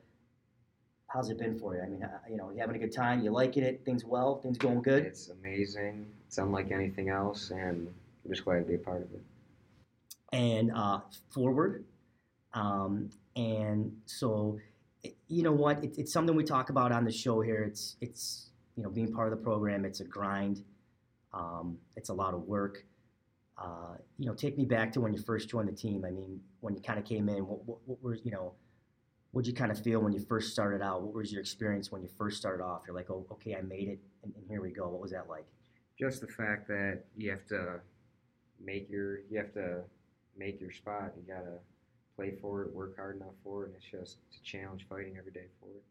how's 1.09 1.31
it 1.31 1.39
been 1.39 1.59
for 1.59 1.75
you? 1.77 1.83
I 1.83 1.87
mean, 1.89 2.03
uh, 2.03 2.19
you 2.31 2.37
know, 2.37 2.51
you 2.51 2.61
having 2.61 2.77
a 2.77 2.79
good 2.79 2.93
time? 2.93 3.23
You 3.23 3.31
liking 3.31 3.63
it? 3.63 3.83
Things 3.85 4.05
well? 4.05 4.37
Things 4.41 4.59
going 4.59 4.83
good? 4.83 5.05
It's 5.07 5.29
amazing. 5.31 6.07
It's 6.27 6.39
unlike 6.39 6.71
anything 6.71 7.09
else, 7.09 7.51
and 7.51 7.89
I'm 8.25 8.31
just 8.31 8.45
glad 8.45 8.59
to 8.61 8.65
be 8.65 8.75
a 8.75 8.79
part 8.79 9.03
of 9.03 9.13
it. 9.15 9.23
and 10.33 10.73
uh, 10.75 11.01
forward. 11.31 11.85
Um, 12.55 13.11
and 13.37 13.93
so, 14.07 14.59
you 15.29 15.43
know 15.43 15.53
what? 15.53 15.83
It, 15.85 15.99
it's 15.99 16.13
something 16.13 16.35
we 16.37 16.45
talk 16.45 16.71
about 16.71 16.93
on 16.93 17.05
the 17.05 17.13
show 17.13 17.41
here. 17.41 17.63
It's 17.63 17.97
it's 18.01 18.51
you 18.77 18.83
know 18.83 18.91
being 18.91 19.13
part 19.13 19.33
of 19.33 19.39
the 19.39 19.45
program. 19.45 19.85
It's 19.85 20.01
a 20.01 20.05
grind. 20.05 20.65
Um, 21.33 21.79
it's 21.97 22.09
a 22.11 22.15
lot 22.15 22.35
of 22.35 22.43
work. 22.43 22.85
Uh, 23.61 23.97
you 24.18 24.27
know, 24.27 24.35
take 24.35 24.57
me 24.57 24.64
back 24.64 24.92
to 24.92 25.01
when 25.01 25.12
you 25.12 25.21
first 25.21 25.49
joined 25.49 25.68
the 25.68 25.73
team. 25.73 26.05
I 26.05 26.11
mean, 26.11 26.40
when 26.61 26.75
you 26.75 26.81
kind 26.81 26.99
of 26.99 27.05
came 27.05 27.29
in, 27.29 27.47
what, 27.47 27.66
what, 27.66 27.79
what 27.87 28.03
were 28.03 28.14
you 28.14 28.31
know, 28.31 28.53
what 29.33 29.44
did 29.44 29.51
you 29.51 29.57
kind 29.57 29.73
of 29.73 29.83
feel 29.83 30.01
when 30.01 30.12
you 30.12 30.21
first 30.21 30.53
started 30.53 30.81
out? 30.81 31.03
What 31.03 31.14
was 31.14 31.33
your 31.33 31.40
experience 31.40 31.90
when 31.90 32.03
you 32.03 32.09
first 32.16 32.38
started 32.38 32.62
off? 32.62 32.83
You're 32.87 32.94
like, 32.94 33.11
oh, 33.11 33.27
okay, 33.33 33.57
I 33.57 33.62
made 33.62 33.88
it, 33.88 33.99
and, 34.23 34.33
and 34.37 34.44
here 34.49 34.62
we 34.62 34.71
go. 34.71 34.88
What 34.88 35.01
was 35.01 35.11
that 35.11 35.29
like? 35.29 35.44
Just 35.99 36.21
the 36.21 36.29
fact 36.29 36.68
that 36.68 37.03
you 37.16 37.31
have 37.31 37.44
to 37.47 37.81
make 38.64 38.88
your 38.88 39.21
you 39.31 39.38
have 39.38 39.53
to 39.55 39.83
make 40.37 40.61
your 40.61 40.71
spot. 40.71 41.12
You 41.16 41.23
gotta 41.27 41.59
play 42.16 42.35
for 42.40 42.62
it, 42.62 42.73
work 42.73 42.97
hard 42.97 43.16
enough 43.16 43.35
for 43.42 43.64
it, 43.64 43.66
and 43.68 43.77
it's 43.77 43.85
just 43.85 44.18
it's 44.29 44.38
a 44.38 44.44
challenge 44.44 44.87
fighting 44.88 45.16
every 45.18 45.33
day 45.33 45.47
for 45.61 45.68
it. 45.71 45.83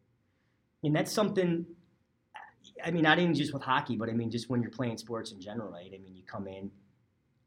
And 0.84 0.96
that's 0.96 1.12
something. 1.12 1.66
I 2.84 2.90
mean, 2.90 3.02
not 3.02 3.18
even 3.18 3.34
just 3.34 3.52
with 3.52 3.62
hockey, 3.62 3.96
but 3.96 4.08
I 4.08 4.12
mean, 4.12 4.30
just 4.30 4.50
when 4.50 4.62
you're 4.62 4.70
playing 4.70 4.98
sports 4.98 5.32
in 5.32 5.40
general, 5.40 5.70
right? 5.70 5.90
I 5.94 5.98
mean, 5.98 6.14
you 6.14 6.22
come 6.24 6.46
in, 6.46 6.70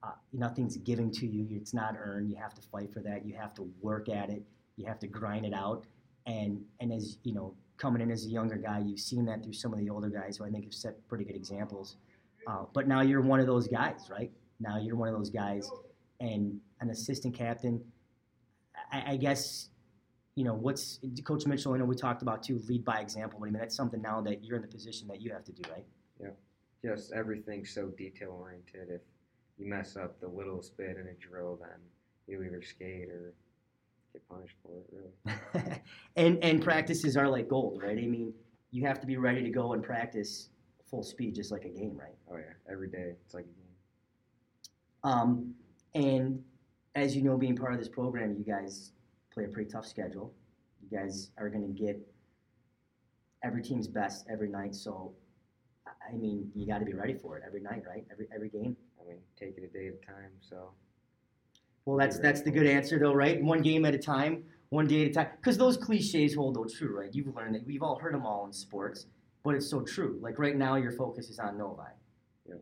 uh, 0.04 0.12
nothing's 0.34 0.78
given 0.78 1.12
to 1.12 1.28
you. 1.28 1.48
It's 1.52 1.74
not 1.74 1.96
earned. 1.98 2.30
You 2.30 2.36
have 2.38 2.54
to 2.56 2.62
fight 2.62 2.92
for 2.92 3.02
that. 3.02 3.26
You 3.26 3.36
have 3.36 3.54
to 3.56 3.70
work 3.82 4.10
at 4.10 4.30
it. 4.30 4.44
You 4.78 4.86
have 4.86 5.00
to 5.00 5.08
grind 5.08 5.46
it 5.46 5.54
out. 5.54 5.86
And 6.26 6.62
and 6.80 6.92
as 6.92 7.18
you 7.24 7.34
know, 7.34 7.56
coming 7.78 8.02
in 8.02 8.12
as 8.12 8.26
a 8.26 8.30
younger 8.30 8.58
guy, 8.58 8.80
you've 8.80 9.00
seen 9.00 9.26
that 9.26 9.44
through 9.44 9.54
some 9.54 9.74
of 9.74 9.80
the 9.80 9.90
older 9.90 10.10
guys 10.10 10.38
who 10.38 10.46
I 10.46 10.50
think 10.50 10.66
have 10.66 10.74
set 10.74 11.08
pretty 11.08 11.24
good 11.24 11.36
examples. 11.36 11.98
Uh, 12.48 12.64
but 12.74 12.88
now 12.88 13.02
you're 13.02 13.22
one 13.22 13.40
of 13.40 13.48
those 13.48 13.68
guys, 13.68 14.10
right? 14.10 14.32
Now 14.60 14.80
you're 14.80 14.96
one 14.96 15.08
of 15.08 15.16
those 15.16 15.30
guys, 15.30 15.70
and 16.20 16.60
an 16.80 16.90
assistant 16.90 17.36
captain. 17.36 17.84
I, 18.92 19.14
I 19.14 19.18
guess 19.18 19.70
you 20.36 20.46
know, 20.46 20.54
what's 20.54 21.00
Coach 21.24 21.46
Mitchell? 21.46 21.74
I 21.74 21.78
know 21.78 21.86
we 21.86 21.96
talked 21.96 22.22
about 22.22 22.42
too, 22.42 22.62
lead 22.68 22.86
by 22.86 23.00
example. 23.00 23.40
But 23.40 23.48
I 23.48 23.52
mean, 23.52 23.60
that's 23.60 23.76
something 23.76 24.02
now 24.02 24.22
that 24.22 24.44
you're 24.44 24.56
in 24.56 24.62
the 24.62 24.68
position 24.68 25.08
that 25.10 25.22
you 25.22 25.32
have 25.32 25.44
to 25.46 25.52
do, 25.52 25.62
right? 25.70 25.86
Yeah, 26.22 26.30
just 26.84 27.12
everything's 27.12 27.74
so 27.74 27.88
detail 27.88 28.38
oriented. 28.40 28.90
If 28.90 29.02
you 29.62 29.68
mess 29.70 29.96
up 29.96 30.20
the 30.20 30.28
littlest 30.28 30.76
bit 30.78 30.98
in 30.98 31.08
a 31.08 31.14
drill, 31.14 31.58
then 31.62 31.80
you 32.28 32.44
either 32.44 32.62
skate 32.62 33.10
or 33.10 33.34
get 34.14 34.28
punished 34.28 34.56
for 34.64 34.78
it. 34.80 35.34
Really. 35.54 35.82
and 36.16 36.44
and 36.44 36.62
practices 36.64 37.16
are 37.16 37.28
like 37.30 37.48
gold, 37.48 37.82
right? 37.82 37.98
I 37.98 38.08
mean, 38.08 38.34
you 38.72 38.86
have 38.86 39.00
to 39.02 39.08
be 39.08 39.18
ready 39.18 39.44
to 39.44 39.50
go 39.50 39.74
and 39.74 39.84
practice 39.84 40.50
full 40.90 41.04
speed, 41.04 41.36
just 41.36 41.52
like 41.52 41.66
a 41.66 41.70
game, 41.70 41.96
right? 41.98 42.16
Oh 42.32 42.38
yeah, 42.38 42.54
every 42.72 42.90
day 42.90 43.14
it's 43.26 43.34
like 43.34 43.46
a 43.46 43.48
game. 43.48 43.56
Um, 45.04 45.54
and 45.96 46.44
as 46.96 47.16
you 47.16 47.22
know, 47.24 47.38
being 47.38 47.56
part 47.56 47.74
of 47.74 47.80
this 47.80 47.90
program, 47.90 48.36
you 48.38 48.44
guys 48.44 48.92
play 49.34 49.46
a 49.46 49.48
pretty 49.48 49.70
tough 49.70 49.86
schedule. 49.86 50.34
You 50.82 50.98
guys 50.98 51.32
are 51.38 51.50
going 51.50 51.66
to 51.74 51.82
get 51.82 52.00
every 53.44 53.62
team's 53.64 53.88
best 53.88 54.26
every 54.30 54.50
night. 54.50 54.76
So, 54.76 55.14
I- 55.88 56.14
I 56.14 56.18
mean, 56.18 56.52
you 56.54 56.68
got 56.68 56.80
to 56.80 56.86
be 56.86 56.94
ready 56.94 57.14
for 57.14 57.38
it 57.38 57.44
every 57.46 57.62
night, 57.62 57.84
right? 57.88 58.06
Every 58.12 58.28
every 58.34 58.50
game. 58.50 58.76
I 59.02 59.08
mean, 59.08 59.18
take 59.38 59.58
it 59.58 59.64
a 59.64 59.68
day 59.68 59.88
at 59.88 59.94
a 59.96 60.06
time. 60.06 60.32
So 60.40 60.72
Well, 61.86 61.98
that's 61.98 62.20
that's 62.20 62.42
the 62.42 62.52
good 62.52 62.68
answer, 62.68 63.00
though, 63.00 63.14
right? 63.14 63.42
One 63.42 63.62
game 63.62 63.86
at 63.86 63.96
a 63.96 63.98
time, 63.98 64.44
one 64.70 64.88
day 64.88 65.04
at 65.06 65.08
a 65.12 65.14
time. 65.14 65.28
Because 65.38 65.58
those 65.58 65.78
cliches 65.78 66.36
hold 66.36 66.56
though 66.56 66.66
true, 66.66 66.98
right? 67.00 67.14
You've 67.14 67.36
learned 67.36 67.56
that. 67.56 67.66
We've 67.66 67.84
all 67.84 67.98
heard 67.98 68.14
them 68.14 68.26
all 68.26 68.46
in 68.46 68.54
sports, 68.54 69.08
but 69.44 69.56
it's 69.56 69.70
so 69.70 69.82
true. 69.82 70.20
Like 70.22 70.40
right 70.40 70.56
now, 70.56 70.76
your 70.76 70.92
focus 70.92 71.30
is 71.30 71.40
on 71.40 71.58
Novi. 71.58 71.82
Yep. 72.48 72.62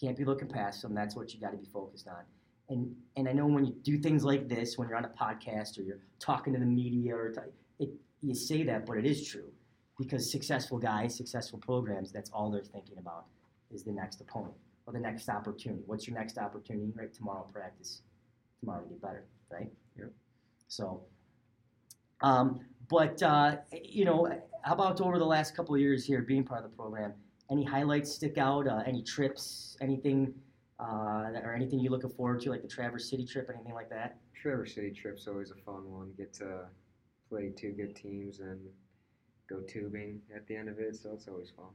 Can't 0.00 0.16
be 0.16 0.24
looking 0.24 0.48
past 0.48 0.82
them. 0.82 0.94
That's 0.94 1.14
what 1.16 1.32
you 1.34 1.40
got 1.40 1.52
to 1.52 1.58
be 1.58 1.66
focused 1.66 2.08
on. 2.08 2.22
And 2.68 2.94
and 3.16 3.28
I 3.28 3.32
know 3.32 3.46
when 3.46 3.64
you 3.64 3.74
do 3.82 3.98
things 3.98 4.24
like 4.24 4.48
this, 4.48 4.76
when 4.76 4.88
you're 4.88 4.98
on 4.98 5.04
a 5.04 5.08
podcast 5.08 5.78
or 5.78 5.82
you're 5.82 6.00
talking 6.18 6.52
to 6.52 6.58
the 6.58 6.66
media 6.66 7.14
or 7.14 7.30
t- 7.30 7.40
it, 7.78 7.90
you 8.22 8.34
say 8.34 8.62
that, 8.64 8.84
but 8.84 8.98
it 8.98 9.06
is 9.06 9.26
true 9.26 9.50
because 9.98 10.30
successful 10.30 10.78
guys, 10.78 11.16
successful 11.16 11.58
programs, 11.58 12.12
that's 12.12 12.30
all 12.30 12.50
they're 12.50 12.62
thinking 12.62 12.98
about 12.98 13.24
is 13.70 13.82
the 13.82 13.92
next 13.92 14.20
opponent 14.20 14.54
or 14.88 14.92
the 14.92 14.98
next 14.98 15.28
opportunity. 15.28 15.82
What's 15.86 16.08
your 16.08 16.18
next 16.18 16.38
opportunity? 16.38 16.90
Right 16.96 17.12
tomorrow 17.12 17.46
practice 17.52 18.00
tomorrow 18.60 18.82
to 18.82 18.88
get 18.88 19.02
better, 19.02 19.26
right? 19.50 19.70
Yep. 19.98 20.10
So, 20.68 21.02
um, 22.22 22.60
but 22.88 23.22
uh, 23.22 23.56
you 23.70 24.06
know, 24.06 24.28
how 24.62 24.72
about 24.72 25.00
over 25.02 25.18
the 25.18 25.26
last 25.26 25.54
couple 25.54 25.74
of 25.74 25.80
years 25.80 26.04
here, 26.04 26.22
being 26.22 26.42
part 26.42 26.64
of 26.64 26.70
the 26.70 26.76
program? 26.76 27.12
Any 27.50 27.64
highlights 27.64 28.12
stick 28.12 28.38
out? 28.38 28.66
Uh, 28.66 28.82
any 28.86 29.02
trips? 29.02 29.76
Anything? 29.80 30.34
Uh, 30.80 31.32
or 31.42 31.54
anything 31.54 31.80
you're 31.80 31.90
looking 31.90 32.10
forward 32.10 32.40
to, 32.40 32.50
like 32.50 32.62
the 32.62 32.68
Traverse 32.68 33.10
City 33.10 33.26
trip, 33.26 33.50
anything 33.52 33.74
like 33.74 33.90
that? 33.90 34.16
Traverse 34.40 34.76
City 34.76 34.92
trip's 34.92 35.26
always 35.26 35.50
a 35.50 35.56
fun 35.56 35.90
one. 35.90 36.12
Get 36.16 36.32
to 36.34 36.66
play 37.28 37.50
two 37.56 37.72
good 37.72 37.96
teams 37.96 38.38
and 38.38 38.60
go 39.50 39.60
tubing 39.68 40.20
at 40.34 40.46
the 40.46 40.54
end 40.54 40.68
of 40.68 40.78
it, 40.78 40.94
so 40.94 41.10
it's 41.14 41.26
always 41.26 41.50
fun. 41.50 41.66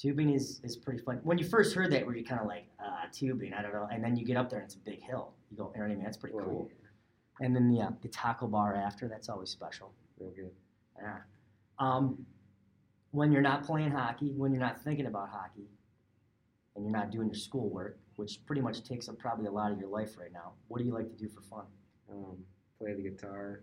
Tubing 0.00 0.30
is, 0.30 0.60
is 0.64 0.76
pretty 0.76 1.02
fun. 1.02 1.20
When 1.24 1.36
you 1.36 1.44
first 1.44 1.74
heard 1.74 1.92
that, 1.92 2.06
were 2.06 2.16
you 2.16 2.24
kind 2.24 2.40
of 2.40 2.46
like, 2.46 2.64
ah, 2.80 3.04
tubing, 3.12 3.52
I 3.52 3.60
don't 3.60 3.72
know. 3.74 3.86
And 3.92 4.02
then 4.02 4.16
you 4.16 4.24
get 4.24 4.36
up 4.38 4.48
there 4.48 4.60
and 4.60 4.66
it's 4.66 4.76
a 4.76 4.78
big 4.78 5.02
hill. 5.02 5.34
You 5.50 5.58
go, 5.58 5.70
you 5.74 5.80
know 5.80 5.86
what 5.86 5.92
I 5.92 5.94
mean? 5.94 6.04
That's 6.04 6.16
pretty 6.16 6.36
Well, 6.36 6.44
cool. 6.46 6.70
And 7.40 7.54
then 7.54 7.68
the, 7.68 7.82
uh, 7.82 7.90
the 8.00 8.08
taco 8.08 8.46
bar 8.46 8.74
after, 8.74 9.08
that's 9.08 9.28
always 9.28 9.50
special. 9.50 9.92
real 10.18 10.30
good. 10.30 10.50
Yeah. 10.98 11.18
Um, 11.78 12.24
when 13.10 13.30
you're 13.30 13.42
not 13.42 13.62
playing 13.64 13.90
hockey, 13.90 14.32
when 14.36 14.52
you're 14.52 14.60
not 14.60 14.82
thinking 14.82 15.06
about 15.06 15.28
hockey, 15.28 15.68
and 16.76 16.84
you're 16.84 16.96
not 16.96 17.10
doing 17.10 17.28
your 17.28 17.34
schoolwork, 17.34 17.98
which 18.16 18.40
pretty 18.46 18.62
much 18.62 18.82
takes 18.84 19.08
up 19.08 19.18
probably 19.18 19.46
a 19.46 19.50
lot 19.50 19.70
of 19.72 19.78
your 19.78 19.88
life 19.88 20.16
right 20.18 20.32
now, 20.32 20.52
what 20.68 20.78
do 20.78 20.84
you 20.84 20.94
like 20.94 21.08
to 21.10 21.16
do 21.16 21.28
for 21.28 21.42
fun? 21.42 21.64
Um, 22.10 22.36
play 22.78 22.94
the 22.94 23.02
guitar, 23.02 23.62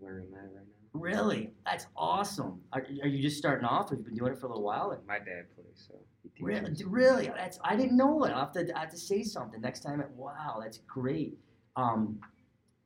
learning 0.00 0.30
that 0.32 0.38
right 0.38 0.66
now. 0.66 0.75
Really? 1.00 1.52
That's 1.64 1.86
awesome. 1.96 2.60
Are, 2.72 2.84
are 3.02 3.08
you 3.08 3.22
just 3.22 3.36
starting 3.36 3.64
off? 3.64 3.90
Or 3.90 3.96
have 3.96 3.98
you 4.00 4.04
been 4.04 4.14
doing 4.14 4.32
it 4.32 4.38
for 4.38 4.46
a 4.46 4.48
little 4.48 4.64
while? 4.64 4.98
My 5.06 5.18
dad 5.18 5.46
plays, 5.54 5.86
so. 5.88 5.94
Really? 6.40 6.70
Really? 6.84 7.26
That's 7.28 7.58
I 7.64 7.76
didn't 7.76 7.96
know 7.96 8.24
it. 8.24 8.32
I 8.32 8.40
have 8.40 8.52
to 8.52 8.76
I 8.76 8.80
have 8.80 8.90
to 8.90 8.98
say 8.98 9.22
something 9.22 9.60
next 9.60 9.80
time. 9.80 10.00
At, 10.00 10.10
wow, 10.10 10.58
that's 10.60 10.78
great. 10.78 11.38
Um, 11.76 12.18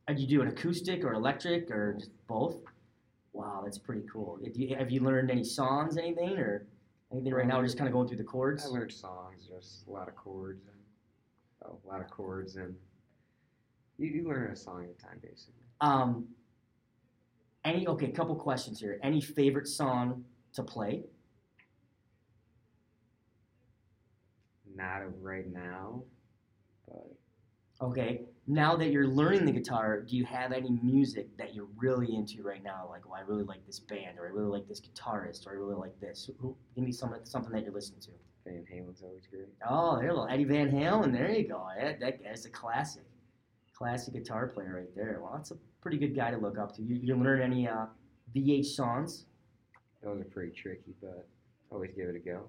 are 0.07 0.15
you 0.15 0.27
doing 0.27 0.49
acoustic 0.49 1.05
or 1.05 1.15
electric 1.15 1.71
or 1.71 1.95
just 1.99 2.11
both? 2.27 2.59
Wow, 3.33 3.63
that's 3.65 3.79
pretty 3.79 4.03
cool. 4.13 4.39
Have 4.45 4.57
you, 4.57 4.75
have 4.77 4.91
you 4.91 5.01
learned 5.01 5.31
any 5.31 5.45
songs, 5.45 5.97
anything, 5.97 6.37
or 6.39 6.67
anything 7.13 7.33
right 7.33 7.47
now? 7.47 7.61
Or 7.61 7.65
just 7.65 7.79
kind 7.79 7.87
of 7.87 7.93
going 7.93 8.09
through 8.09 8.17
the 8.17 8.25
chords. 8.25 8.65
I 8.65 8.69
learned 8.69 8.93
songs, 8.93 9.49
just 9.49 9.87
a 9.87 9.91
lot 9.91 10.09
of 10.09 10.17
chords 10.17 10.67
and 10.67 10.77
oh, 11.65 11.79
a 11.85 11.89
lot 11.89 12.01
of 12.01 12.11
chords 12.11 12.57
and 12.57 12.75
you, 13.99 14.09
you 14.09 14.29
learn 14.29 14.51
a 14.51 14.57
song 14.57 14.85
at 14.85 14.91
a 14.91 15.03
time 15.03 15.19
basically. 15.23 15.55
Um, 15.81 16.27
any 17.65 17.87
okay? 17.87 18.07
a 18.07 18.13
Couple 18.13 18.35
questions 18.37 18.81
here. 18.81 18.99
Any 19.03 19.21
favorite 19.21 19.69
song 19.69 20.25
to 20.55 20.63
play? 20.63 21.05
Not 24.75 25.03
right 25.21 25.53
now, 25.53 26.05
but 26.87 27.17
Okay. 27.83 28.23
Now 28.47 28.77
that 28.77 28.91
you're 28.91 29.07
learning 29.07 29.47
the 29.47 29.53
guitar, 29.53 30.01
do 30.01 30.17
you 30.17 30.25
have 30.25 30.53
any 30.53 30.71
music 30.83 31.37
that 31.39 31.55
you're 31.55 31.69
really 31.77 32.15
into 32.15 32.43
right 32.43 32.63
now? 32.63 32.87
Like, 32.91 33.09
well, 33.09 33.15
I 33.15 33.21
really 33.21 33.45
like 33.45 33.65
this 33.65 33.79
band, 33.79 34.19
or 34.19 34.27
I 34.27 34.31
really 34.31 34.51
like 34.51 34.69
this 34.69 34.81
guitarist, 34.81 35.47
or 35.47 35.53
I 35.53 35.55
really 35.55 35.77
like 35.77 35.99
this. 36.01 36.29
Who, 36.39 36.57
give 36.75 36.85
me 36.85 36.93
some 36.93 37.15
something 37.25 37.53
that 37.53 37.65
you're 37.65 37.73
listening 37.73 38.01
to. 38.03 38.11
Van 38.45 38.65
Halen's 38.73 39.03
always 39.03 39.27
great. 39.27 39.49
Oh, 39.69 39.99
there, 39.99 40.13
little 40.13 40.29
Eddie 40.29 40.45
Van 40.45 40.71
Halen. 40.71 41.13
There 41.13 41.31
you 41.31 41.47
go. 41.49 41.67
That, 41.79 42.01
that 42.01 42.23
guy's 42.23 42.45
a 42.45 42.51
classic, 42.51 43.05
classic 43.73 44.15
guitar 44.15 44.49
player 44.49 44.77
right 44.77 44.97
there. 44.97 45.21
Lots 45.23 45.51
a 45.51 45.57
pretty 45.81 45.99
good 45.99 46.15
guy 46.15 46.31
to 46.31 46.37
look 46.37 46.59
up 46.59 46.75
to. 46.77 46.83
You, 46.83 46.97
you 47.03 47.17
learn 47.17 47.41
any 47.41 47.69
uh, 47.69 47.87
VH 48.35 48.67
songs? 48.67 49.27
Those 50.03 50.21
are 50.21 50.25
pretty 50.25 50.53
tricky, 50.53 50.95
but 51.01 51.27
always 51.71 51.91
give 51.95 52.09
it 52.09 52.17
a 52.17 52.19
go. 52.19 52.47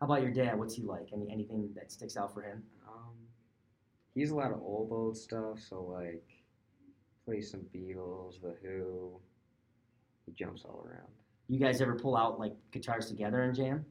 How 0.00 0.06
about 0.06 0.22
your 0.22 0.30
dad? 0.30 0.58
What's 0.58 0.74
he 0.74 0.82
like? 0.82 1.08
Any 1.12 1.30
anything 1.30 1.70
that 1.74 1.90
sticks 1.90 2.16
out 2.16 2.32
for 2.32 2.42
him? 2.42 2.62
Um, 2.86 3.14
he's 4.14 4.30
a 4.30 4.34
lot 4.34 4.52
of 4.52 4.60
old 4.60 4.92
old 4.92 5.16
stuff, 5.16 5.58
so 5.58 5.82
like 5.82 6.24
play 7.24 7.40
some 7.40 7.60
Beatles, 7.74 8.40
The 8.40 8.54
Who. 8.62 9.12
He 10.26 10.32
jumps 10.32 10.62
all 10.64 10.84
around. 10.86 11.08
You 11.48 11.58
guys 11.58 11.80
ever 11.80 11.94
pull 11.94 12.16
out 12.16 12.38
like 12.38 12.52
guitars 12.70 13.06
together 13.06 13.42
and 13.42 13.54
jam? 13.54 13.84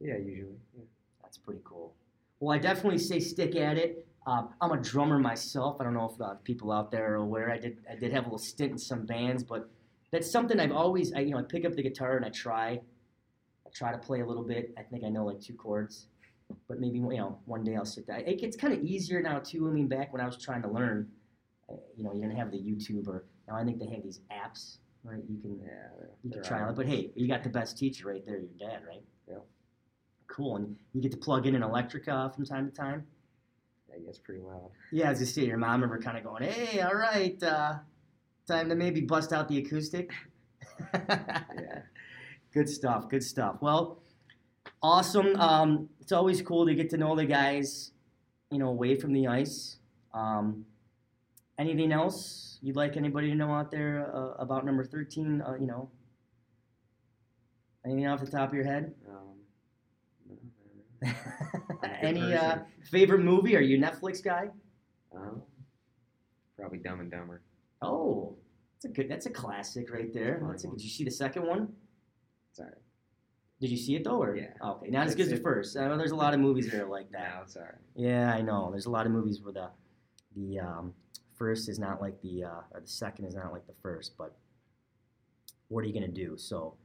Yeah, 0.00 0.16
usually. 0.16 0.56
Yeah. 0.76 0.84
That's 1.22 1.38
pretty 1.38 1.60
cool. 1.64 1.94
Well, 2.38 2.54
I 2.54 2.58
definitely 2.58 2.98
say 2.98 3.18
stick 3.18 3.56
at 3.56 3.76
it. 3.76 4.05
Um, 4.26 4.48
I'm 4.60 4.72
a 4.72 4.76
drummer 4.76 5.18
myself. 5.20 5.76
I 5.80 5.84
don't 5.84 5.94
know 5.94 6.10
if 6.12 6.20
uh, 6.20 6.34
people 6.42 6.72
out 6.72 6.90
there 6.90 7.12
are 7.12 7.16
aware. 7.16 7.50
I 7.50 7.58
did 7.58 7.78
I 7.90 7.94
did 7.94 8.12
have 8.12 8.24
a 8.24 8.26
little 8.26 8.38
stint 8.38 8.72
in 8.72 8.78
some 8.78 9.06
bands, 9.06 9.44
but 9.44 9.70
that's 10.10 10.30
something 10.30 10.58
I've 10.58 10.72
always 10.72 11.12
I, 11.14 11.20
you 11.20 11.30
know 11.30 11.38
I 11.38 11.42
pick 11.42 11.64
up 11.64 11.74
the 11.74 11.82
guitar 11.82 12.16
and 12.16 12.24
I 12.24 12.30
try. 12.30 12.80
I 13.64 13.70
try 13.72 13.92
to 13.92 13.98
play 13.98 14.20
a 14.20 14.26
little 14.26 14.42
bit. 14.42 14.74
I 14.76 14.82
think 14.82 15.04
I 15.04 15.08
know 15.10 15.24
like 15.24 15.40
two 15.40 15.54
chords, 15.54 16.08
but 16.68 16.80
maybe 16.80 16.98
you 16.98 17.04
know 17.16 17.38
one 17.44 17.62
day 17.62 17.76
I'll 17.76 17.84
sit 17.84 18.08
down. 18.08 18.20
It 18.26 18.40
gets 18.40 18.56
kind 18.56 18.72
of 18.72 18.82
easier 18.82 19.22
now 19.22 19.38
too. 19.38 19.68
I 19.68 19.70
mean, 19.70 19.86
back 19.86 20.12
when 20.12 20.20
I 20.20 20.26
was 20.26 20.36
trying 20.38 20.62
to 20.62 20.68
learn, 20.68 21.08
uh, 21.70 21.76
you 21.96 22.02
know, 22.02 22.12
you 22.12 22.20
didn't 22.20 22.36
have 22.36 22.50
the 22.50 22.58
YouTube 22.58 23.06
or 23.06 23.26
now 23.46 23.56
I 23.56 23.62
think 23.64 23.78
they 23.78 23.86
have 23.86 24.02
these 24.02 24.20
apps, 24.32 24.78
right? 25.04 25.22
You 25.28 25.38
can 25.40 25.60
Yeah. 25.60 26.06
you 26.24 26.30
can 26.32 26.42
try 26.42 26.68
it. 26.68 26.74
But 26.74 26.86
hey, 26.86 27.12
you 27.14 27.28
got 27.28 27.44
the 27.44 27.50
best 27.50 27.78
teacher 27.78 28.08
right 28.08 28.26
there, 28.26 28.38
your 28.38 28.50
dad, 28.58 28.80
right? 28.88 29.04
Yeah. 29.28 29.36
Cool. 30.26 30.56
And 30.56 30.76
you 30.94 31.00
get 31.00 31.12
to 31.12 31.16
plug 31.16 31.46
in 31.46 31.54
an 31.54 31.62
electric 31.62 32.08
uh, 32.08 32.28
from 32.30 32.44
time 32.44 32.68
to 32.68 32.74
time. 32.74 33.06
That 33.90 34.04
gets 34.04 34.18
pretty 34.18 34.40
loud. 34.42 34.70
Yeah, 34.92 35.10
as 35.10 35.20
you 35.20 35.26
see, 35.26 35.46
your 35.46 35.58
mom 35.58 35.82
ever 35.82 35.98
kind 35.98 36.18
of 36.18 36.24
going, 36.24 36.42
hey, 36.42 36.80
all 36.80 36.94
right, 36.94 37.40
uh, 37.42 37.74
time 38.46 38.68
to 38.68 38.74
maybe 38.74 39.00
bust 39.00 39.32
out 39.32 39.48
the 39.48 39.58
acoustic. 39.58 40.10
Yeah. 40.94 41.80
Good 42.52 42.68
stuff. 42.68 43.08
Good 43.08 43.22
stuff. 43.22 43.56
Well, 43.60 44.02
awesome. 44.82 45.36
Um, 45.36 45.88
it's 46.00 46.12
always 46.12 46.40
cool 46.42 46.66
to 46.66 46.74
get 46.74 46.90
to 46.90 46.96
know 46.96 47.14
the 47.14 47.24
guys, 47.26 47.92
you 48.50 48.58
know, 48.58 48.68
away 48.68 48.94
from 48.94 49.12
the 49.12 49.26
ice. 49.26 49.76
Um, 50.14 50.64
anything 51.58 51.92
else 51.92 52.58
you'd 52.62 52.76
like 52.76 52.96
anybody 52.96 53.28
to 53.30 53.34
know 53.34 53.52
out 53.52 53.70
there 53.70 54.10
uh, 54.14 54.34
about 54.38 54.64
number 54.64 54.84
13? 54.84 55.42
Uh, 55.42 55.54
you 55.60 55.66
know, 55.66 55.90
anything 57.84 58.06
off 58.06 58.20
the 58.20 58.30
top 58.30 58.48
of 58.48 58.54
your 58.54 58.64
head? 58.64 58.94
Um, 59.08 59.36
no, 60.28 60.36
not 61.02 61.14
really. 61.52 61.58
I'm 61.70 61.78
a 61.78 61.88
good 61.88 62.04
Any 62.06 62.34
uh, 62.34 62.58
favorite 62.90 63.20
movie? 63.22 63.56
Are 63.56 63.60
you 63.60 63.76
a 63.76 63.80
Netflix 63.80 64.22
guy? 64.22 64.48
Um, 65.14 65.42
probably 66.58 66.78
Dumb 66.78 67.00
and 67.00 67.10
Dumber. 67.10 67.42
Oh, 67.82 68.36
that's 68.74 68.84
a 68.86 68.88
good. 68.88 69.08
That's 69.10 69.26
a 69.26 69.30
classic 69.30 69.90
right 69.92 70.12
there. 70.12 70.38
Fine 70.40 70.50
That's 70.50 70.64
a, 70.64 70.68
did 70.68 70.82
you 70.82 70.90
see 70.90 71.04
the 71.04 71.10
second 71.10 71.46
one? 71.46 71.68
Sorry. 72.52 72.70
Did 73.60 73.70
you 73.70 73.76
see 73.78 73.96
it 73.96 74.04
though? 74.04 74.22
Or? 74.22 74.36
Yeah. 74.36 74.48
Okay, 74.62 74.90
not 74.90 75.06
as 75.06 75.12
It's- 75.12 75.26
good 75.28 75.32
as 75.32 75.38
the 75.38 75.42
first. 75.42 75.76
I 75.78 75.88
know 75.88 75.96
there's 75.96 76.10
a 76.10 76.16
lot 76.16 76.34
of 76.34 76.40
movies 76.40 76.70
that 76.70 76.80
are 76.82 76.86
like 76.88 77.10
that. 77.12 77.34
No, 77.36 77.42
it's 77.42 77.56
alright. 77.56 77.74
Yeah, 77.94 78.32
I 78.32 78.42
know. 78.42 78.70
There's 78.70 78.86
a 78.86 78.90
lot 78.90 79.06
of 79.06 79.12
movies 79.12 79.40
where 79.42 79.52
the 79.52 79.70
the 80.36 80.58
um, 80.60 80.92
first 81.38 81.68
is 81.70 81.78
not 81.78 82.00
like 82.02 82.20
the 82.20 82.44
uh, 82.44 82.60
or 82.72 82.80
the 82.82 82.86
second 82.88 83.24
is 83.24 83.34
not 83.34 83.52
like 83.52 83.66
the 83.66 83.72
first. 83.82 84.16
But 84.18 84.36
what 85.68 85.82
are 85.84 85.86
you 85.86 85.94
gonna 85.94 86.08
do? 86.08 86.36
So, 86.36 86.76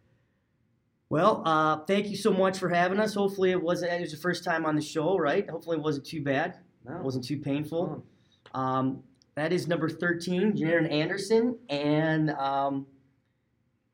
well, 1.11 1.43
uh, 1.45 1.79
thank 1.87 2.07
you 2.07 2.15
so 2.15 2.31
much 2.31 2.57
for 2.57 2.69
having 2.69 2.97
us. 2.97 3.13
Hopefully, 3.13 3.51
it 3.51 3.61
wasn't. 3.61 3.91
It 3.91 3.99
was 3.99 4.13
your 4.13 4.21
first 4.21 4.45
time 4.45 4.65
on 4.65 4.77
the 4.77 4.81
show, 4.81 5.17
right? 5.17 5.47
Hopefully, 5.49 5.75
it 5.75 5.83
wasn't 5.83 6.05
too 6.05 6.23
bad. 6.23 6.59
No. 6.87 6.95
It 6.95 7.03
wasn't 7.03 7.25
too 7.25 7.37
painful. 7.37 8.01
Um, 8.53 9.03
that 9.35 9.51
is 9.51 9.67
number 9.67 9.89
13, 9.89 10.53
Jaron 10.53 10.89
Anderson, 10.89 11.57
and 11.67 12.29
um, 12.31 12.87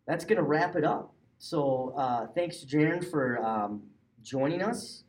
that's 0.05 0.25
going 0.25 0.37
to 0.37 0.43
wrap 0.43 0.75
it 0.75 0.83
up. 0.83 1.11
So 1.39 1.95
uh, 1.97 2.27
thanks 2.35 2.57
to 2.57 2.67
Jaron 2.67 3.03
for 3.03 3.43
um, 3.43 3.81
joining 4.21 4.61
us, 4.61 5.03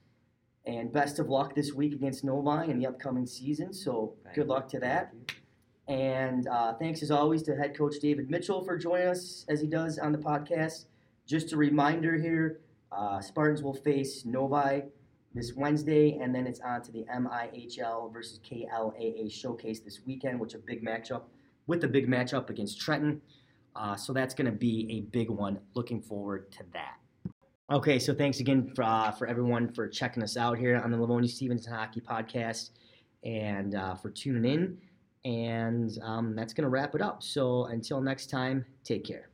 and 0.64 0.90
best 0.90 1.18
of 1.18 1.28
luck 1.28 1.54
this 1.54 1.74
week 1.74 1.92
against 1.92 2.24
Novi 2.24 2.70
in 2.70 2.78
the 2.78 2.86
upcoming 2.86 3.26
season. 3.26 3.74
So 3.74 4.14
Thank 4.24 4.34
good 4.34 4.46
you. 4.46 4.52
luck 4.54 4.66
to 4.70 4.80
that. 4.80 5.12
Thank 5.12 5.42
And 5.88 6.48
uh, 6.48 6.72
thanks 6.74 7.02
as 7.02 7.10
always 7.10 7.42
to 7.42 7.54
head 7.54 7.76
coach 7.76 7.96
David 8.00 8.30
Mitchell 8.30 8.64
for 8.64 8.78
joining 8.78 9.08
us 9.08 9.44
as 9.50 9.60
he 9.60 9.66
does 9.66 9.98
on 9.98 10.12
the 10.12 10.18
podcast. 10.18 10.86
Just 11.28 11.52
a 11.52 11.56
reminder 11.56 12.16
here 12.16 12.60
uh, 12.90 13.20
Spartans 13.20 13.62
will 13.62 13.74
face 13.74 14.24
Novi 14.24 14.84
this 15.34 15.52
Wednesday, 15.54 16.18
and 16.22 16.34
then 16.34 16.46
it's 16.46 16.60
on 16.60 16.80
to 16.82 16.90
the 16.90 17.04
MIHL 17.14 18.10
versus 18.12 18.40
KLAA 18.40 19.30
showcase 19.30 19.80
this 19.80 20.00
weekend, 20.06 20.40
which 20.40 20.54
a 20.54 20.58
big 20.58 20.82
matchup 20.82 21.24
with 21.66 21.84
a 21.84 21.88
big 21.88 22.08
matchup 22.08 22.48
against 22.48 22.80
Trenton. 22.80 23.20
Uh, 23.76 23.94
so 23.94 24.14
that's 24.14 24.34
going 24.34 24.46
to 24.46 24.56
be 24.56 24.86
a 24.90 25.00
big 25.12 25.28
one. 25.28 25.60
Looking 25.74 26.00
forward 26.00 26.50
to 26.52 26.64
that. 26.72 26.96
Okay, 27.70 27.98
so 27.98 28.14
thanks 28.14 28.40
again 28.40 28.72
for, 28.74 28.82
uh, 28.82 29.12
for 29.12 29.26
everyone 29.26 29.70
for 29.74 29.86
checking 29.86 30.22
us 30.22 30.38
out 30.38 30.56
here 30.56 30.80
on 30.82 30.90
the 30.90 30.96
Livonia 30.96 31.28
Stevenson 31.28 31.74
Hockey 31.74 32.00
Podcast 32.00 32.70
and 33.22 33.74
uh, 33.74 33.94
for 33.94 34.08
tuning 34.08 34.50
in. 34.50 34.78
And 35.30 35.98
um, 36.02 36.34
that's 36.34 36.54
going 36.54 36.62
to 36.62 36.70
wrap 36.70 36.94
it 36.94 37.02
up. 37.02 37.22
So 37.22 37.66
until 37.66 38.00
next 38.00 38.30
time, 38.30 38.64
take 38.82 39.04
care. 39.04 39.28